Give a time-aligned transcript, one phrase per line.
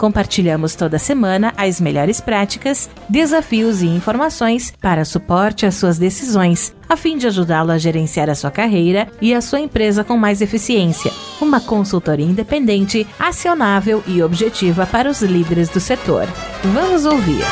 [0.00, 6.96] Compartilhamos toda semana as melhores práticas, desafios e informações para suporte às suas decisões, a
[6.96, 11.12] fim de ajudá-lo a gerenciar a sua carreira e a sua empresa com mais eficiência.
[11.38, 16.26] Uma consultoria independente, acionável e objetiva para os líderes do setor.
[16.64, 17.44] Vamos ouvir.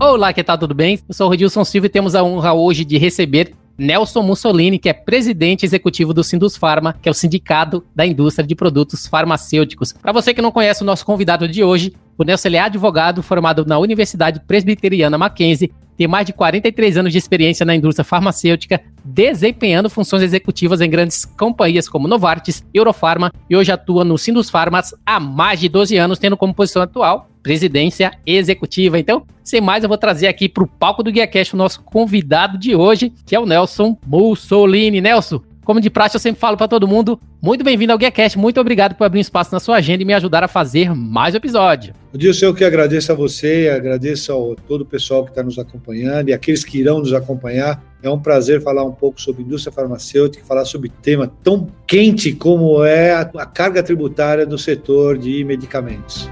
[0.00, 0.56] Olá, que tal?
[0.56, 0.98] Tudo bem?
[1.06, 4.90] Eu sou o Rodilson Silva e temos a honra hoje de receber Nelson Mussolini, que
[4.90, 9.94] é presidente executivo do Sindus Pharma, que é o sindicato da indústria de produtos farmacêuticos.
[9.94, 13.64] Para você que não conhece o nosso convidado de hoje, o Nelson é advogado formado
[13.64, 19.90] na Universidade Presbiteriana Mackenzie, tem mais de 43 anos de experiência na indústria farmacêutica, desempenhando
[19.90, 25.20] funções executivas em grandes companhias como Novartis, Eurofarma e hoje atua no Sindus Pharmas há
[25.20, 28.98] mais de 12 anos, tendo como posição atual presidência executiva.
[28.98, 32.56] Então, sem mais, eu vou trazer aqui para o palco do GuiaCast o nosso convidado
[32.56, 35.02] de hoje, que é o Nelson Mussolini.
[35.02, 38.60] Nelson, como de praxe, eu sempre falo para todo mundo, muito bem-vindo ao GuiaCast, muito
[38.60, 41.36] obrigado por abrir um espaço na sua agenda e me ajudar a fazer mais um
[41.36, 41.94] episódio.
[42.12, 46.28] Dilson, eu que agradeço a você, agradeço a todo o pessoal que está nos acompanhando
[46.28, 47.80] e aqueles que irão nos acompanhar.
[48.02, 52.82] É um prazer falar um pouco sobre indústria farmacêutica, falar sobre tema tão quente como
[52.84, 56.28] é a carga tributária do setor de medicamentos.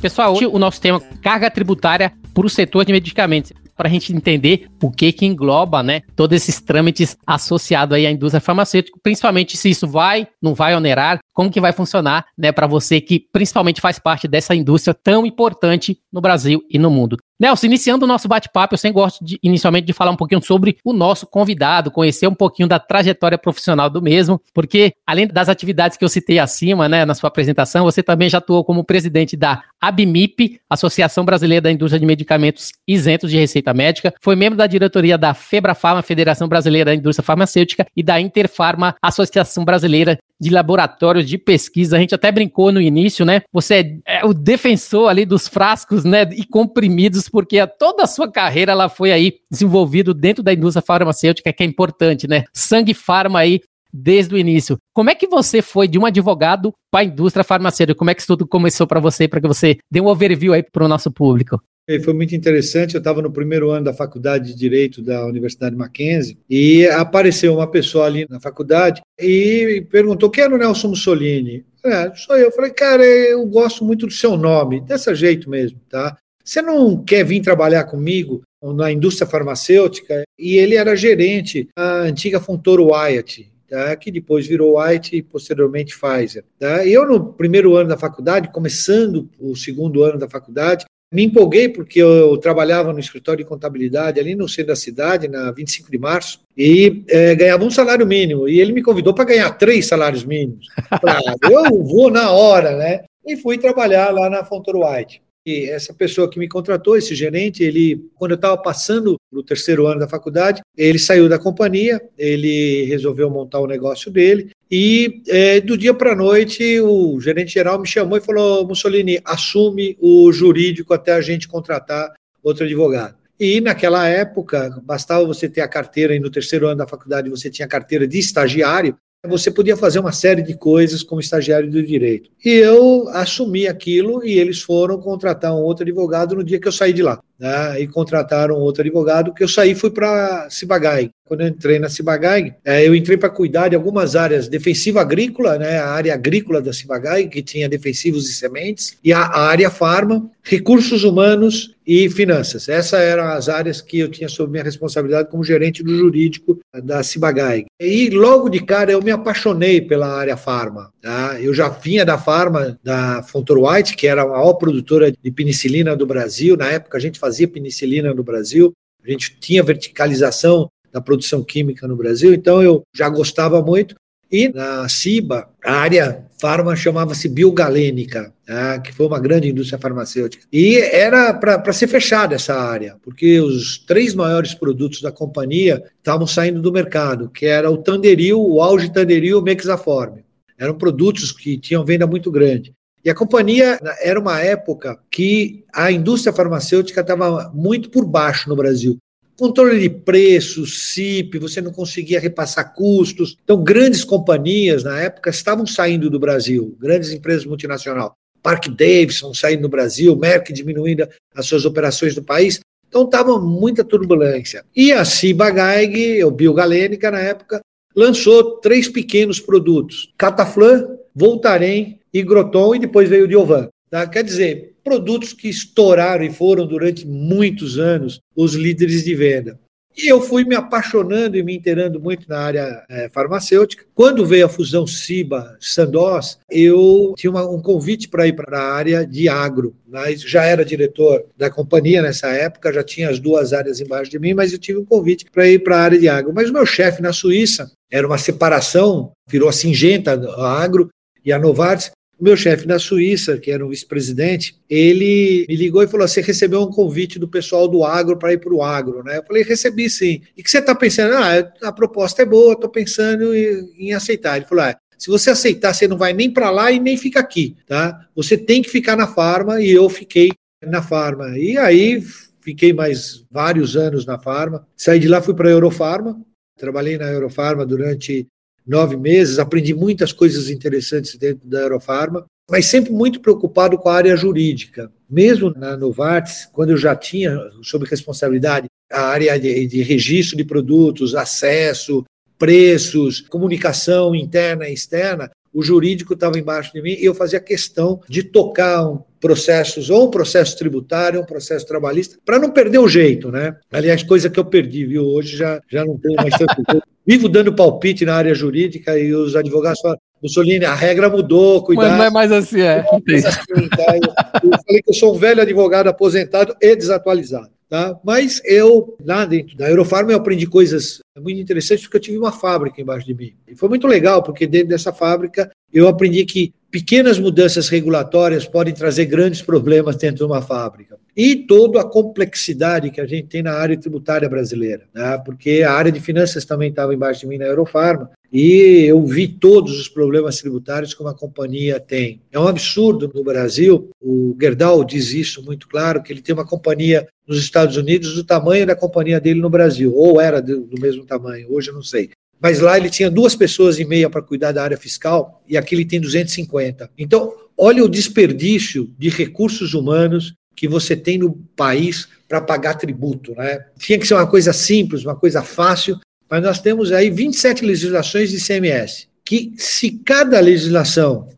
[0.00, 3.52] Pessoal, hoje o nosso tema carga tributária para o setor de medicamentos.
[3.76, 8.10] Para a gente entender o que que engloba, né, todos esses trâmites associados aí à
[8.10, 12.66] indústria farmacêutica, principalmente se isso vai, não vai onerar, como que vai funcionar, né, para
[12.66, 17.16] você que principalmente faz parte dessa indústria tão importante no Brasil e no mundo.
[17.40, 20.76] Nelson, iniciando o nosso bate-papo, eu sempre gosto de, inicialmente de falar um pouquinho sobre
[20.84, 25.96] o nosso convidado, conhecer um pouquinho da trajetória profissional do mesmo, porque além das atividades
[25.96, 29.62] que eu citei acima, né, na sua apresentação, você também já atuou como presidente da
[29.80, 35.16] ABMIP, Associação Brasileira da Indústria de Medicamentos Isentos de Receita Médica, foi membro da diretoria
[35.16, 41.36] da FebraFarma, Federação Brasileira da Indústria Farmacêutica, e da Interfarma, Associação Brasileira de laboratórios de
[41.36, 41.96] pesquisa.
[41.96, 43.42] A gente até brincou no início, né?
[43.52, 46.22] Você é, é o defensor ali dos frascos, né?
[46.32, 51.52] E comprimidos, porque toda a sua carreira ela foi aí desenvolvido dentro da indústria farmacêutica,
[51.52, 52.44] que é importante, né?
[52.54, 53.60] Sangue Farma aí
[53.92, 54.78] desde o início.
[54.94, 57.98] Como é que você foi de um advogado para a indústria farmacêutica?
[57.98, 60.62] Como é que isso tudo começou para você, para que você dê um overview aí
[60.62, 61.60] para o nosso público?
[61.98, 62.94] Foi muito interessante.
[62.94, 67.66] Eu estava no primeiro ano da faculdade de Direito da Universidade Mackenzie e apareceu uma
[67.66, 71.64] pessoa ali na faculdade e perguntou: quem era o Nelson Mussolini?
[71.84, 72.46] É, sou eu.
[72.46, 72.52] eu.
[72.52, 76.16] Falei, cara, eu gosto muito do seu nome, desse jeito mesmo, tá?
[76.44, 80.22] Você não quer vir trabalhar comigo na indústria farmacêutica?
[80.38, 85.96] E ele era gerente da antiga Fontoro Wyatt, Tá, que depois virou White e posteriormente
[85.96, 86.42] Pfizer.
[86.58, 86.84] Tá?
[86.84, 92.00] Eu, no primeiro ano da faculdade, começando o segundo ano da faculdade, me empolguei porque
[92.00, 96.40] eu trabalhava no escritório de contabilidade ali no centro da cidade, na 25 de março,
[96.56, 98.48] e é, ganhava um salário mínimo.
[98.48, 100.66] E ele me convidou para ganhar três salários mínimos.
[100.90, 103.04] Ah, eu vou na hora, né?
[103.26, 105.20] E fui trabalhar lá na Fontoro White.
[105.44, 109.86] E essa pessoa que me contratou, esse gerente, ele, quando eu estava passando no terceiro
[109.86, 115.60] ano da faculdade, ele saiu da companhia, ele resolveu montar o negócio dele e é,
[115.60, 120.32] do dia para a noite o gerente geral me chamou e falou: Mussolini, assume o
[120.32, 123.16] jurídico até a gente contratar outro advogado.
[123.38, 127.48] E naquela época, bastava você ter a carteira, e no terceiro ano da faculdade você
[127.48, 128.94] tinha a carteira de estagiário,
[129.28, 132.30] você podia fazer uma série de coisas como estagiário do direito.
[132.44, 136.72] E eu assumi aquilo e eles foram contratar um outro advogado no dia que eu
[136.72, 137.20] saí de lá.
[137.38, 137.80] Né?
[137.80, 141.10] E contrataram outro advogado, que eu saí fui para Cibagai.
[141.30, 145.56] Quando eu entrei na Cibagai, é, eu entrei para cuidar de algumas áreas, defensiva agrícola,
[145.58, 145.78] né?
[145.78, 151.04] a área agrícola da Cibagai, que tinha defensivos e sementes, e a área farma, recursos
[151.04, 152.68] humanos e finanças.
[152.68, 157.00] Essas eram as áreas que eu tinha sob minha responsabilidade como gerente do jurídico da
[157.04, 157.66] Cibagai.
[157.80, 160.92] E logo de cara eu me apaixonei pela área farma.
[161.00, 161.40] Tá?
[161.40, 165.94] Eu já vinha da farma da Fontour White, que era a maior produtora de penicilina
[165.94, 166.56] do Brasil.
[166.56, 168.72] Na época a gente fazia penicilina no Brasil,
[169.04, 173.94] a gente tinha verticalização da produção química no Brasil, então eu já gostava muito.
[174.32, 180.46] E na CIBA, a área farma chamava-se biogalênica, né, que foi uma grande indústria farmacêutica.
[180.52, 186.28] E era para ser fechada essa área, porque os três maiores produtos da companhia estavam
[186.28, 190.18] saindo do mercado, que era o Tanderil, o Auge Tanderil e o Mexaform.
[190.56, 192.72] Eram produtos que tinham venda muito grande.
[193.04, 198.54] E a companhia era uma época que a indústria farmacêutica estava muito por baixo no
[198.54, 198.96] Brasil.
[199.40, 203.38] Controle de preços, CIP, você não conseguia repassar custos.
[203.42, 208.10] Então, grandes companhias na época estavam saindo do Brasil, grandes empresas multinacionais.
[208.42, 212.60] Park Davidson saindo do Brasil, Merck diminuindo as suas operações no país.
[212.86, 214.62] Então, estava muita turbulência.
[214.76, 217.62] E a Ciba Geig, o Biogalênica, na época,
[217.96, 223.70] lançou três pequenos produtos: Cataflan, Voltaren e Groton, e depois veio o Diovan.
[223.90, 224.06] Tá?
[224.06, 229.58] Quer dizer, produtos que estouraram e foram durante muitos anos os líderes de venda.
[229.96, 233.84] E eu fui me apaixonando e me inteirando muito na área é, farmacêutica.
[233.92, 239.04] Quando veio a fusão Ciba-Sandoz, eu tinha uma, um convite para ir para a área
[239.04, 239.74] de agro.
[239.86, 244.18] Mas já era diretor da companhia nessa época, já tinha as duas áreas embaixo de
[244.18, 246.32] mim, mas eu tive um convite para ir para a área de agro.
[246.32, 250.88] Mas o meu chefe na Suíça, era uma separação, virou a Singenta, a agro,
[251.24, 251.90] e a Novartis,
[252.20, 256.20] o meu chefe na Suíça, que era um vice-presidente, ele me ligou e falou: Você
[256.20, 259.18] recebeu um convite do pessoal do agro para ir para o agro, né?
[259.18, 260.20] Eu falei: Recebi sim.
[260.36, 261.14] E que você está pensando?
[261.14, 264.36] Ah, a proposta é boa, estou pensando em, aceitar.
[264.36, 267.20] Ele falou: ah, se você aceitar, você não vai nem para lá e nem fica
[267.20, 268.06] aqui, tá?
[268.14, 270.30] Você tem que ficar na farma e eu fiquei
[270.62, 271.38] na farma.
[271.38, 272.04] E aí
[272.40, 274.66] fiquei mais vários anos na farma.
[274.76, 276.20] Saí de lá, fui para a Eurofarma.
[276.58, 278.26] Trabalhei na Eurofarma durante
[278.70, 283.94] nove meses, aprendi muitas coisas interessantes dentro da Aerofarma, mas sempre muito preocupado com a
[283.96, 284.90] área jurídica.
[285.10, 290.44] Mesmo na Novartis, quando eu já tinha sob responsabilidade a área de, de registro de
[290.44, 292.04] produtos, acesso,
[292.38, 298.00] preços, comunicação interna e externa, o jurídico estava embaixo de mim e eu fazia questão
[298.08, 302.78] de tocar um processos, ou um processo tributário, ou um processo trabalhista, para não perder
[302.78, 303.54] o jeito, né?
[303.70, 305.04] Aliás, coisa que eu perdi, viu?
[305.04, 306.54] Hoje já, já não tenho mais tanto
[307.06, 311.88] Vivo dando palpite na área jurídica e os advogados falam, Mussolini, a regra mudou, cuidado.
[311.88, 312.80] Mas não é mais assim, é.
[312.80, 313.96] assim, tá?
[313.96, 317.50] eu, eu falei que eu sou um velho advogado aposentado e desatualizado.
[317.70, 317.96] Tá?
[318.04, 322.32] Mas eu, lá dentro da Eurofarma, eu aprendi coisas muito interessantes, porque eu tive uma
[322.32, 323.32] fábrica embaixo de mim.
[323.46, 328.72] E foi muito legal, porque dentro dessa fábrica eu aprendi que pequenas mudanças regulatórias podem
[328.72, 330.98] trazer grandes problemas dentro de uma fábrica.
[331.16, 335.18] E toda a complexidade que a gente tem na área tributária brasileira, né?
[335.24, 339.26] porque a área de finanças também estava embaixo de mim na Eurofarma, e eu vi
[339.26, 342.20] todos os problemas tributários que uma companhia tem.
[342.30, 346.46] É um absurdo no Brasil, o Gerdau diz isso muito claro, que ele tem uma
[346.46, 351.04] companhia nos Estados Unidos do tamanho da companhia dele no Brasil, ou era do, mesmo
[351.04, 352.10] tamanho, hoje eu não sei.
[352.40, 355.74] Mas lá ele tinha duas pessoas e meia para cuidar da área fiscal e aqui
[355.74, 356.90] ele tem 250.
[356.96, 363.34] Então, olha o desperdício de recursos humanos que você tem no país para pagar tributo.
[363.34, 363.64] Né?
[363.78, 365.98] Tinha que ser uma coisa simples, uma coisa fácil,
[366.28, 371.28] mas nós temos aí 27 legislações de CMS, que se cada legislação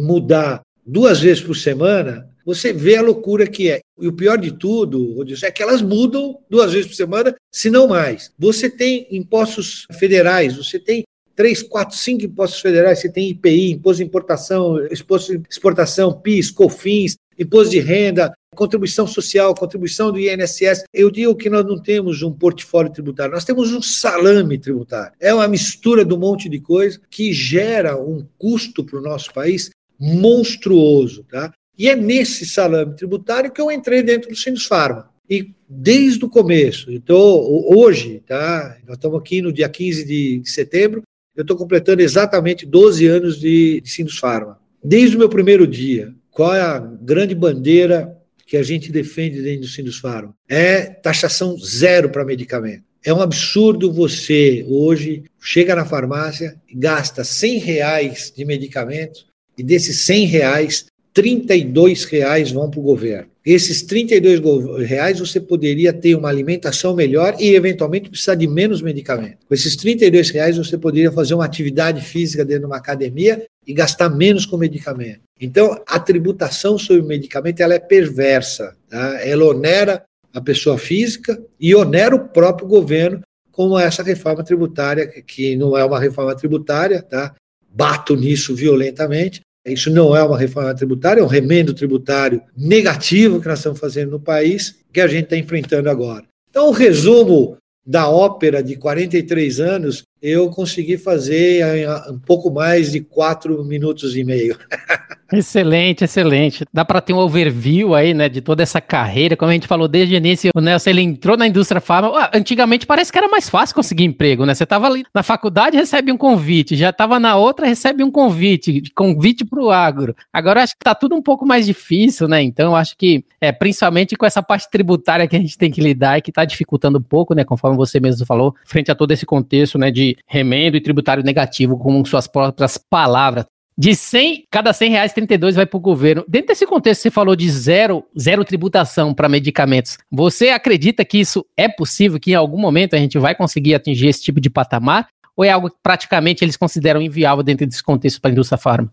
[0.00, 3.80] mudar duas vezes por semana, você vê a loucura que é.
[4.00, 7.70] E o pior de tudo, Rodilson, é que elas mudam duas vezes por semana, se
[7.70, 8.32] não mais.
[8.38, 11.04] Você tem impostos federais, você tem
[11.36, 16.50] três, quatro, cinco impostos federais, você tem IPI, imposto de importação, imposto de exportação, PIS,
[16.50, 20.84] COFINS, imposto de renda, contribuição social, contribuição do INSS.
[20.92, 25.14] Eu digo que nós não temos um portfólio tributário, nós temos um salame tributário.
[25.18, 29.32] É uma mistura de um monte de coisa que gera um custo para o nosso
[29.32, 31.24] país monstruoso.
[31.24, 31.52] Tá?
[31.80, 35.08] E é nesse salame tributário que eu entrei dentro do Sinusfarma.
[35.30, 38.76] E desde o começo, então hoje, tá?
[38.86, 41.02] Nós estamos aqui no dia 15 de setembro,
[41.34, 44.58] eu estou completando exatamente 12 anos de, de Sinusfarma.
[44.84, 48.14] Desde o meu primeiro dia, qual é a grande bandeira
[48.46, 50.34] que a gente defende dentro do Sindusfaro?
[50.46, 52.84] É taxação zero para medicamento.
[53.02, 59.24] É um absurdo você hoje chega na farmácia gasta 100 reais de medicamento
[59.56, 63.30] e desses 100 reais, 32 reais vão para o governo.
[63.44, 69.38] Esses 32 reais você poderia ter uma alimentação melhor e, eventualmente, precisar de menos medicamento.
[69.48, 73.72] Com esses 32 reais você poderia fazer uma atividade física dentro de uma academia e
[73.72, 75.20] gastar menos com medicamento.
[75.40, 78.76] Então, a tributação sobre medicamento ela é perversa.
[78.88, 79.20] Tá?
[79.22, 85.56] Ela onera a pessoa física e onera o próprio governo, como essa reforma tributária, que
[85.56, 87.34] não é uma reforma tributária, tá?
[87.72, 93.48] bato nisso violentamente, isso não é uma reforma tributária, é um remendo tributário negativo que
[93.48, 96.24] nós estamos fazendo no país, que a gente está enfrentando agora.
[96.48, 102.92] Então, o resumo da ópera de 43 anos, eu consegui fazer em um pouco mais
[102.92, 104.58] de quatro minutos e meio.
[105.32, 106.64] Excelente, excelente.
[106.72, 109.36] Dá para ter um overview aí, né, de toda essa carreira.
[109.36, 112.28] Como a gente falou desde o início, o Nelson ele entrou na indústria farma.
[112.34, 114.54] Antigamente parece que era mais fácil conseguir emprego, né?
[114.54, 118.82] Você tava ali na faculdade, recebe um convite, já tava na outra, recebe um convite,
[118.92, 120.16] convite para o agro.
[120.32, 122.42] Agora acho que tá tudo um pouco mais difícil, né?
[122.42, 126.18] Então acho que é principalmente com essa parte tributária que a gente tem que lidar
[126.18, 129.24] e que tá dificultando um pouco, né, conforme você mesmo falou, frente a todo esse
[129.24, 133.44] contexto, né, de remendo e tributário negativo, com suas próprias palavras.
[133.76, 136.22] De 100, cada 100 reais, 32 vai para o governo.
[136.28, 139.96] Dentro desse contexto, você falou de zero, zero tributação para medicamentos.
[140.10, 144.08] Você acredita que isso é possível, que em algum momento a gente vai conseguir atingir
[144.08, 145.08] esse tipo de patamar?
[145.34, 148.92] Ou é algo que praticamente eles consideram inviável dentro desse contexto para a indústria farma?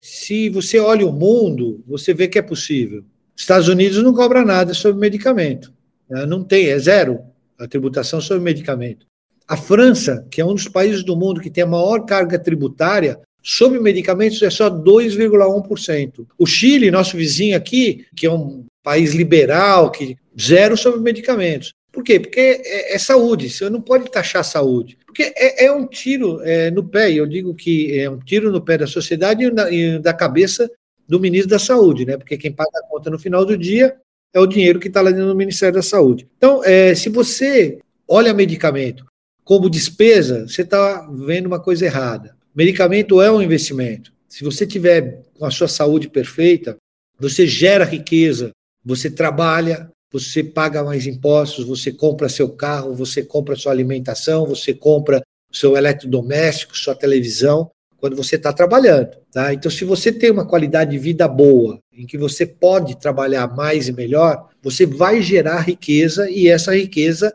[0.00, 3.04] Se você olha o mundo, você vê que é possível.
[3.34, 5.72] Estados Unidos não cobra nada sobre medicamento.
[6.08, 6.26] Né?
[6.26, 7.20] Não tem, é zero
[7.58, 9.06] a tributação sobre medicamento.
[9.48, 13.18] A França, que é um dos países do mundo que tem a maior carga tributária,
[13.42, 16.26] sobre medicamentos é só 2,1%.
[16.36, 21.72] O Chile, nosso vizinho aqui, que é um país liberal, que zero sobre medicamentos.
[21.90, 22.20] Por quê?
[22.20, 24.98] Porque é, é saúde, você não pode taxar saúde.
[25.06, 28.60] Porque é, é um tiro é, no pé, eu digo que é um tiro no
[28.60, 30.70] pé da sociedade e, na, e da cabeça
[31.08, 32.18] do ministro da Saúde, né?
[32.18, 33.96] Porque quem paga a conta no final do dia
[34.34, 36.28] é o dinheiro que está lá dentro do Ministério da Saúde.
[36.36, 39.07] Então, é, se você olha medicamento
[39.48, 42.36] como despesa, você está vendo uma coisa errada.
[42.54, 44.12] Medicamento é um investimento.
[44.28, 46.76] Se você tiver com a sua saúde perfeita,
[47.18, 48.50] você gera riqueza,
[48.84, 54.74] você trabalha, você paga mais impostos, você compra seu carro, você compra sua alimentação, você
[54.74, 59.16] compra seu eletrodoméstico, sua televisão, quando você está trabalhando.
[59.32, 59.54] Tá?
[59.54, 63.88] Então, se você tem uma qualidade de vida boa, em que você pode trabalhar mais
[63.88, 67.32] e melhor, você vai gerar riqueza e essa riqueza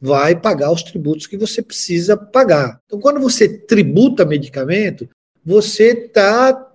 [0.00, 2.80] vai pagar os tributos que você precisa pagar.
[2.86, 5.08] Então, quando você tributa medicamento,
[5.44, 6.66] você está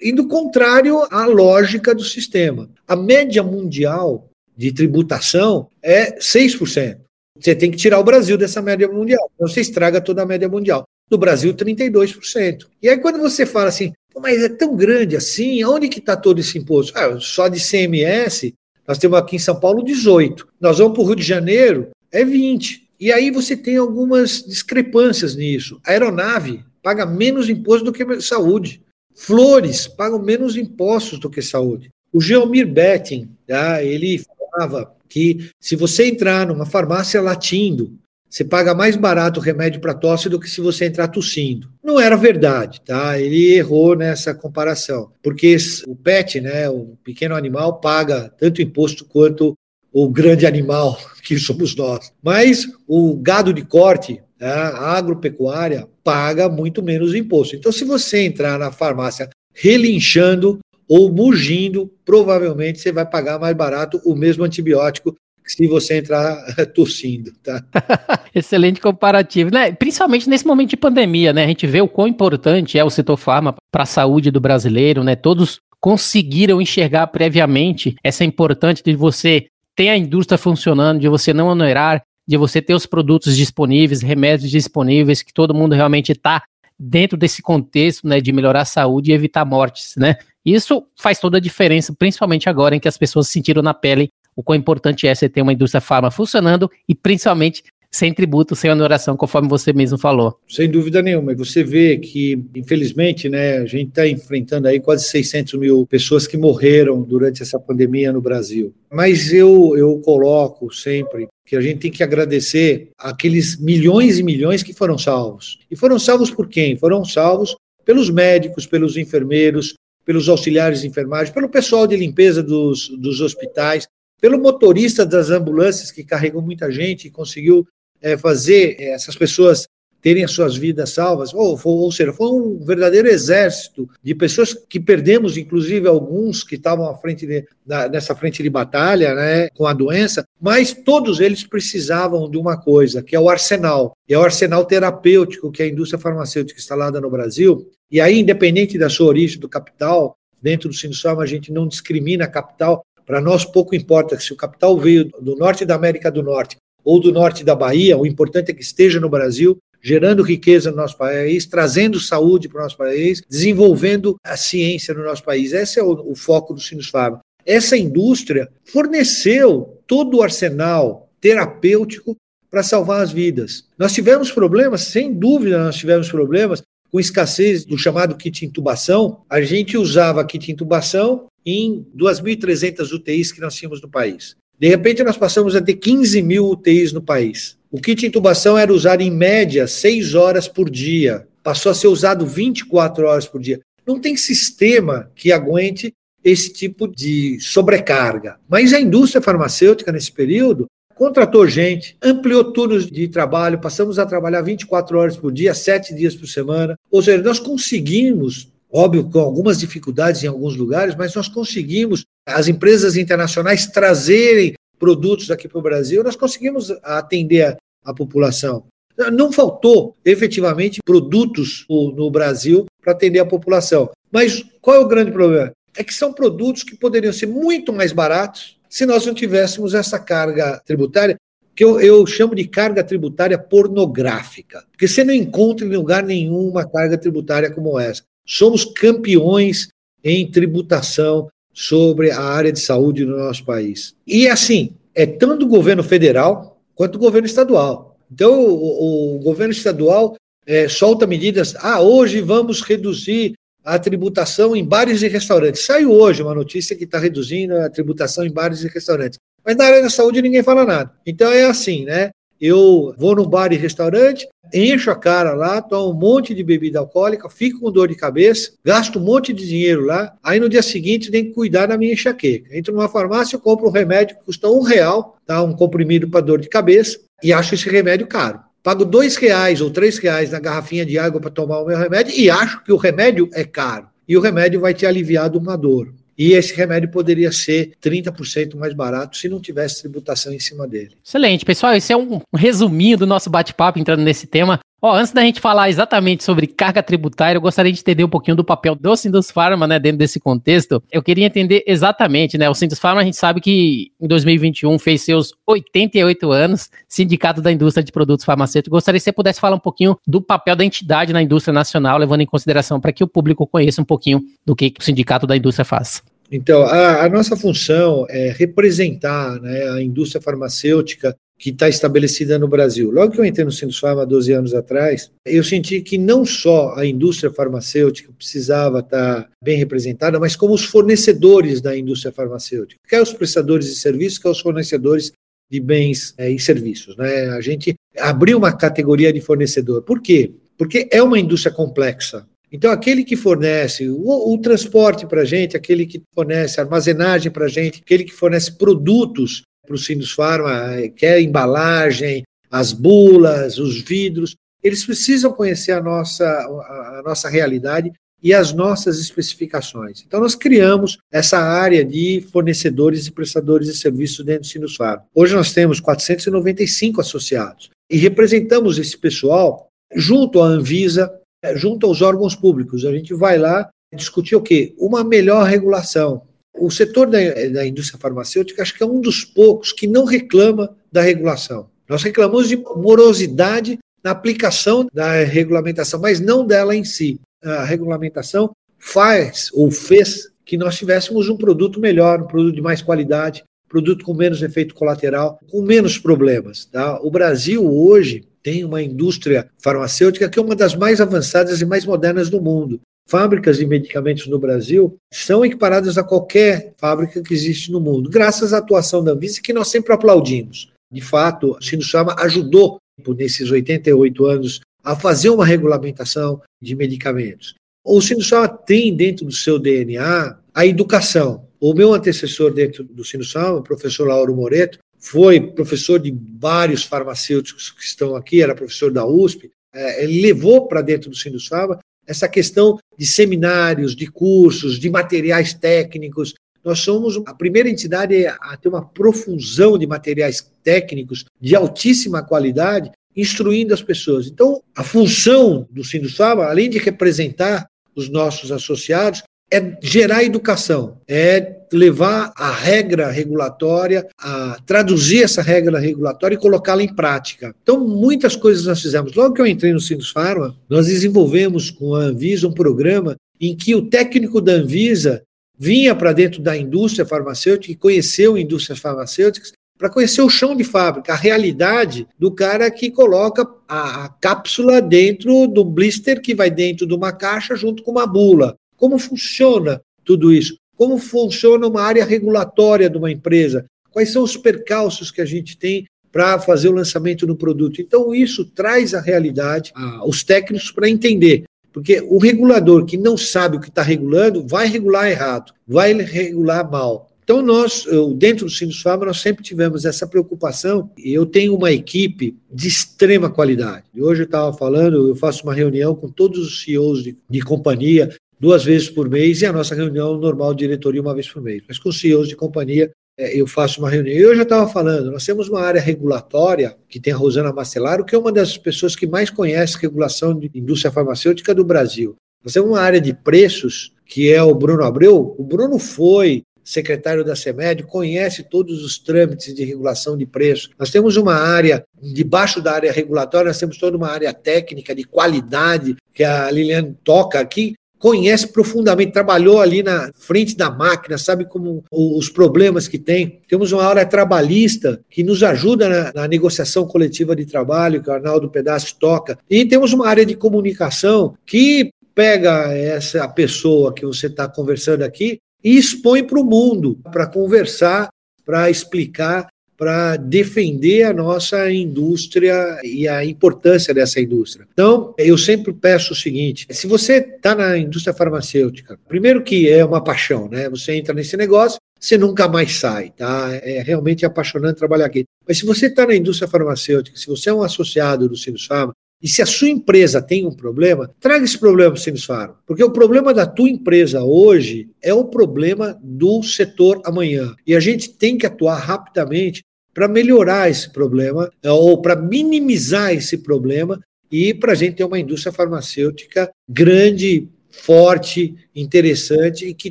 [0.00, 2.68] indo contrário à lógica do sistema.
[2.86, 6.98] A média mundial de tributação é 6%.
[7.38, 9.30] Você tem que tirar o Brasil dessa média mundial.
[9.34, 10.84] Então, você estraga toda a média mundial.
[11.10, 12.66] No Brasil, 32%.
[12.82, 16.40] E aí, quando você fala assim, mas é tão grande assim, onde que está todo
[16.40, 16.96] esse imposto?
[16.96, 18.52] Ah, só de CMS,
[18.88, 20.48] nós temos aqui em São Paulo 18.
[20.60, 22.88] Nós vamos para o Rio de Janeiro, é 20.
[22.98, 25.80] E aí você tem algumas discrepâncias nisso.
[25.86, 28.82] A aeronave paga menos imposto do que saúde.
[29.14, 31.90] Flores pagam menos impostos do que saúde.
[32.12, 38.74] O Geomir Betting, tá, ele falava que se você entrar numa farmácia latindo, você paga
[38.74, 41.70] mais barato o remédio para tosse do que se você entrar tossindo.
[41.82, 43.18] Não era verdade, tá?
[43.18, 45.56] Ele errou nessa comparação, porque
[45.86, 49.54] o pet, né, o pequeno animal, paga tanto imposto quanto
[49.98, 52.12] o grande animal que somos nós.
[52.22, 57.56] Mas o gado de corte, né, a agropecuária, paga muito menos imposto.
[57.56, 63.98] Então, se você entrar na farmácia relinchando ou mugindo, provavelmente você vai pagar mais barato
[64.04, 67.64] o mesmo antibiótico se você entrar tossindo, tá?
[68.34, 69.72] Excelente comparativo, né?
[69.72, 71.44] Principalmente nesse momento de pandemia, né?
[71.44, 75.02] A gente vê o quão importante é o setor farma para a saúde do brasileiro,
[75.02, 75.16] né?
[75.16, 79.46] Todos conseguiram enxergar previamente essa importância de você
[79.76, 84.50] ter a indústria funcionando, de você não onerar, de você ter os produtos disponíveis, remédios
[84.50, 86.42] disponíveis, que todo mundo realmente está
[86.78, 90.16] dentro desse contexto, né, de melhorar a saúde e evitar mortes, né?
[90.44, 94.42] Isso faz toda a diferença, principalmente agora em que as pessoas sentiram na pele o
[94.42, 97.64] quão importante é você ter uma indústria farma funcionando e principalmente
[97.96, 100.38] sem tributo, sem honoração, conforme você mesmo falou.
[100.48, 101.32] Sem dúvida nenhuma.
[101.32, 106.26] E você vê que, infelizmente, né, a gente está enfrentando aí quase 600 mil pessoas
[106.26, 108.74] que morreram durante essa pandemia no Brasil.
[108.92, 114.62] Mas eu, eu coloco sempre que a gente tem que agradecer aqueles milhões e milhões
[114.62, 115.58] que foram salvos.
[115.70, 116.76] E foram salvos por quem?
[116.76, 119.74] Foram salvos pelos médicos, pelos enfermeiros,
[120.04, 123.86] pelos auxiliares de enfermagem, pelo pessoal de limpeza dos, dos hospitais,
[124.20, 127.66] pelo motorista das ambulâncias que carregou muita gente e conseguiu
[128.06, 129.66] é, fazer é, essas pessoas
[130.00, 134.78] terem as suas vidas salvas, ou, ou seja, foi um verdadeiro exército de pessoas que
[134.78, 139.66] perdemos, inclusive alguns que estavam à frente de, na, nessa frente de batalha, né, com
[139.66, 144.18] a doença, mas todos eles precisavam de uma coisa, que é o arsenal, e é
[144.18, 149.08] o arsenal terapêutico que a indústria farmacêutica instalada no Brasil, e aí, independente da sua
[149.08, 154.20] origem, do capital, dentro do Sinusfarma a gente não discrimina capital, para nós pouco importa
[154.20, 157.98] se o capital veio do norte da América do Norte ou do norte da Bahia,
[157.98, 162.60] o importante é que esteja no Brasil, gerando riqueza no nosso país, trazendo saúde para
[162.60, 165.52] o nosso país, desenvolvendo a ciência no nosso país.
[165.52, 167.20] Esse é o, o foco do Sinusfarma.
[167.44, 172.16] Essa indústria forneceu todo o arsenal terapêutico
[172.48, 173.64] para salvar as vidas.
[173.76, 176.62] Nós tivemos problemas, sem dúvida nós tivemos problemas,
[176.92, 183.40] com escassez do chamado kit intubação, a gente usava kit intubação em 2.300 UTIs que
[183.40, 184.36] nós tínhamos no país.
[184.58, 187.56] De repente, nós passamos a ter 15 mil UTIs no país.
[187.70, 192.26] O kit intubação era usado em média 6 horas por dia, passou a ser usado
[192.26, 193.60] 24 horas por dia.
[193.86, 195.92] Não tem sistema que aguente
[196.24, 198.36] esse tipo de sobrecarga.
[198.48, 204.40] Mas a indústria farmacêutica, nesse período, contratou gente, ampliou turnos de trabalho, passamos a trabalhar
[204.40, 206.76] 24 horas por dia, 7 dias por semana.
[206.90, 212.46] Ou seja, nós conseguimos, óbvio, com algumas dificuldades em alguns lugares, mas nós conseguimos as
[212.46, 217.56] empresas internacionais trazerem produtos aqui para o Brasil, nós conseguimos atender a,
[217.90, 218.64] a população.
[219.12, 223.90] Não faltou efetivamente produtos no Brasil para atender a população.
[224.10, 225.52] Mas qual é o grande problema?
[225.76, 229.98] É que são produtos que poderiam ser muito mais baratos se nós não tivéssemos essa
[229.98, 231.16] carga tributária,
[231.54, 234.64] que eu, eu chamo de carga tributária pornográfica.
[234.70, 238.02] Porque você não encontra em lugar nenhum uma carga tributária como essa.
[238.26, 239.68] Somos campeões
[240.02, 243.94] em tributação sobre a área de saúde no nosso país.
[244.06, 247.98] E assim, é tanto o governo federal quanto o governo estadual.
[248.12, 250.16] Então, o, o governo estadual
[250.46, 251.54] é, solta medidas.
[251.58, 255.64] Ah, hoje vamos reduzir a tributação em bares e restaurantes.
[255.64, 259.18] Saiu hoje uma notícia que está reduzindo a tributação em bares e restaurantes.
[259.44, 260.92] Mas na área da saúde ninguém fala nada.
[261.04, 262.10] Então é assim, né?
[262.40, 266.78] Eu vou num bar e restaurante, encho a cara lá, tomo um monte de bebida
[266.78, 270.62] alcoólica, fico com dor de cabeça, gasto um monte de dinheiro lá, aí no dia
[270.62, 272.56] seguinte tem que cuidar da minha enxaqueca.
[272.56, 275.42] Entro numa farmácia, compro um remédio que custa um real, tá?
[275.42, 278.40] um comprimido para dor de cabeça, e acho esse remédio caro.
[278.62, 282.12] Pago dois reais ou três reais na garrafinha de água para tomar o meu remédio
[282.18, 283.86] e acho que o remédio é caro.
[284.08, 285.94] E o remédio vai te aliviar de uma dor.
[286.18, 290.96] E esse remédio poderia ser 30% mais barato se não tivesse tributação em cima dele.
[291.04, 291.74] Excelente, pessoal.
[291.74, 294.60] Esse é um resuminho do nosso bate-papo entrando nesse tema.
[294.80, 298.36] Ó, antes da gente falar exatamente sobre carga tributária, eu gostaria de entender um pouquinho
[298.36, 300.82] do papel do Sindus Pharma, né, dentro desse contexto.
[300.92, 305.00] Eu queria entender exatamente, né, o Sindus Pharma a gente sabe que em 2021 fez
[305.00, 308.76] seus 88 anos, Sindicato da Indústria de Produtos Farmacêuticos.
[308.76, 312.20] Gostaria que você pudesse falar um pouquinho do papel da entidade na indústria nacional, levando
[312.20, 315.64] em consideração para que o público conheça um pouquinho do que o Sindicato da Indústria
[315.64, 316.02] faz.
[316.30, 322.48] Então, a, a nossa função é representar né, a indústria farmacêutica que está estabelecida no
[322.48, 322.90] Brasil.
[322.90, 326.74] Logo que eu entrei no Centro Farma 12 anos atrás, eu senti que não só
[326.74, 332.80] a indústria farmacêutica precisava estar tá bem representada, mas como os fornecedores da indústria farmacêutica,
[332.88, 335.12] quer os prestadores de serviços, quer os fornecedores
[335.50, 336.96] de bens é, e serviços.
[336.96, 337.28] Né?
[337.28, 339.82] A gente abriu uma categoria de fornecedor.
[339.82, 340.32] Por quê?
[340.56, 342.26] Porque é uma indústria complexa.
[342.50, 347.46] Então, aquele que fornece o, o transporte para a gente, aquele que fornece armazenagem para
[347.46, 353.80] a gente, aquele que fornece produtos para o Sinus Pharma, quer embalagem, as bulas, os
[353.80, 360.02] vidros, eles precisam conhecer a nossa, a nossa realidade e as nossas especificações.
[360.06, 365.04] Então, nós criamos essa área de fornecedores e prestadores de serviços dentro do Sinus Pharma.
[365.14, 371.12] Hoje nós temos 495 associados e representamos esse pessoal junto à Anvisa,
[371.54, 372.84] junto aos órgãos públicos.
[372.84, 374.74] A gente vai lá discutir o quê?
[374.78, 376.22] Uma melhor regulação,
[376.58, 377.18] o setor da,
[377.52, 381.68] da indústria farmacêutica acho que é um dos poucos que não reclama da regulação.
[381.88, 387.20] Nós reclamamos de morosidade na aplicação da regulamentação, mas não dela em si.
[387.42, 392.82] A regulamentação faz ou fez que nós tivéssemos um produto melhor, um produto de mais
[392.82, 396.64] qualidade, produto com menos efeito colateral, com menos problemas.
[396.66, 397.00] Tá?
[397.02, 401.84] O Brasil hoje tem uma indústria farmacêutica que é uma das mais avançadas e mais
[401.84, 407.70] modernas do mundo fábricas de medicamentos no Brasil são equiparadas a qualquer fábrica que existe
[407.70, 410.72] no mundo, graças à atuação da Anvisa, que nós sempre aplaudimos.
[410.90, 412.78] De fato, a Sinusama ajudou,
[413.16, 417.54] nesses 88 anos, a fazer uma regulamentação de medicamentos.
[417.84, 421.46] O Sinusama tem dentro do seu DNA a educação.
[421.60, 427.70] O meu antecessor dentro do Sinusama, o professor Lauro Moreto, foi professor de vários farmacêuticos
[427.70, 432.28] que estão aqui, era professor da USP, é, ele levou para dentro do Sinusama essa
[432.28, 436.34] questão de seminários, de cursos, de materiais técnicos.
[436.64, 442.90] Nós somos a primeira entidade a ter uma profusão de materiais técnicos de altíssima qualidade,
[443.14, 444.26] instruindo as pessoas.
[444.26, 449.22] Então, a função do Sindusaba, além de representar os nossos associados,
[449.56, 456.82] é gerar educação, é levar a regra regulatória, a traduzir essa regra regulatória e colocá-la
[456.82, 457.54] em prática.
[457.62, 459.14] Então, muitas coisas nós fizemos.
[459.14, 463.56] Logo que eu entrei no Sinus Pharma, nós desenvolvemos com a Anvisa um programa em
[463.56, 465.22] que o técnico da Anvisa
[465.58, 470.64] vinha para dentro da indústria farmacêutica e conheceu indústrias farmacêuticas para conhecer o chão de
[470.64, 476.50] fábrica, a realidade do cara que coloca a, a, cápsula dentro do blister que vai
[476.50, 478.56] dentro de uma caixa junto com uma bula.
[478.76, 480.56] Como funciona tudo isso?
[480.76, 483.66] Como funciona uma área regulatória de uma empresa?
[483.90, 487.80] Quais são os percalços que a gente tem para fazer o lançamento do produto?
[487.80, 491.44] Então, isso traz a realidade, a, os técnicos para entender.
[491.72, 496.70] Porque o regulador que não sabe o que está regulando vai regular errado, vai regular
[496.70, 497.08] mal.
[497.26, 497.84] Então, nós,
[498.14, 503.28] dentro do Sinus nós sempre tivemos essa preocupação e eu tenho uma equipe de extrema
[503.28, 503.84] qualidade.
[503.98, 508.14] Hoje eu estava falando, eu faço uma reunião com todos os CEOs de, de companhia,
[508.38, 511.62] duas vezes por mês, e a nossa reunião normal de diretoria uma vez por mês.
[511.66, 514.14] Mas com os CEOs de companhia, é, eu faço uma reunião.
[514.14, 518.14] Eu já estava falando, nós temos uma área regulatória, que tem a Rosana Marcelaro, que
[518.14, 522.14] é uma das pessoas que mais conhece regulação de indústria farmacêutica do Brasil.
[522.44, 525.34] Nós temos uma área de preços, que é o Bruno Abreu.
[525.38, 530.70] O Bruno foi secretário da CEMED, conhece todos os trâmites de regulação de preço.
[530.76, 535.04] Nós temos uma área, debaixo da área regulatória, nós temos toda uma área técnica de
[535.04, 541.44] qualidade, que a Liliane toca aqui, conhece profundamente, trabalhou ali na frente da máquina, sabe
[541.44, 543.40] como os problemas que tem.
[543.48, 548.12] Temos uma área trabalhista que nos ajuda na, na negociação coletiva de trabalho, que o
[548.12, 549.38] Arnaldo Pedaço toca.
[549.48, 555.38] E temos uma área de comunicação que pega essa pessoa que você está conversando aqui
[555.62, 558.08] e expõe para o mundo, para conversar,
[558.44, 564.66] para explicar, para defender a nossa indústria e a importância dessa indústria.
[564.72, 569.84] Então, eu sempre peço o seguinte: se você está na indústria farmacêutica, primeiro que é
[569.84, 570.68] uma paixão, né?
[570.70, 573.50] Você entra nesse negócio, você nunca mais sai, tá?
[573.62, 575.24] É realmente apaixonante trabalhar aqui.
[575.46, 579.28] Mas se você está na indústria farmacêutica, se você é um associado do Sinusfarma, e
[579.28, 582.56] se a sua empresa tem um problema, traga esse problema para o Sinisfarma.
[582.66, 587.54] Porque o problema da tua empresa hoje é o problema do setor amanhã.
[587.66, 589.64] E a gente tem que atuar rapidamente
[589.96, 593.98] para melhorar esse problema é, ou para minimizar esse problema
[594.30, 599.90] e para a gente ter uma indústria farmacêutica grande, forte, interessante e que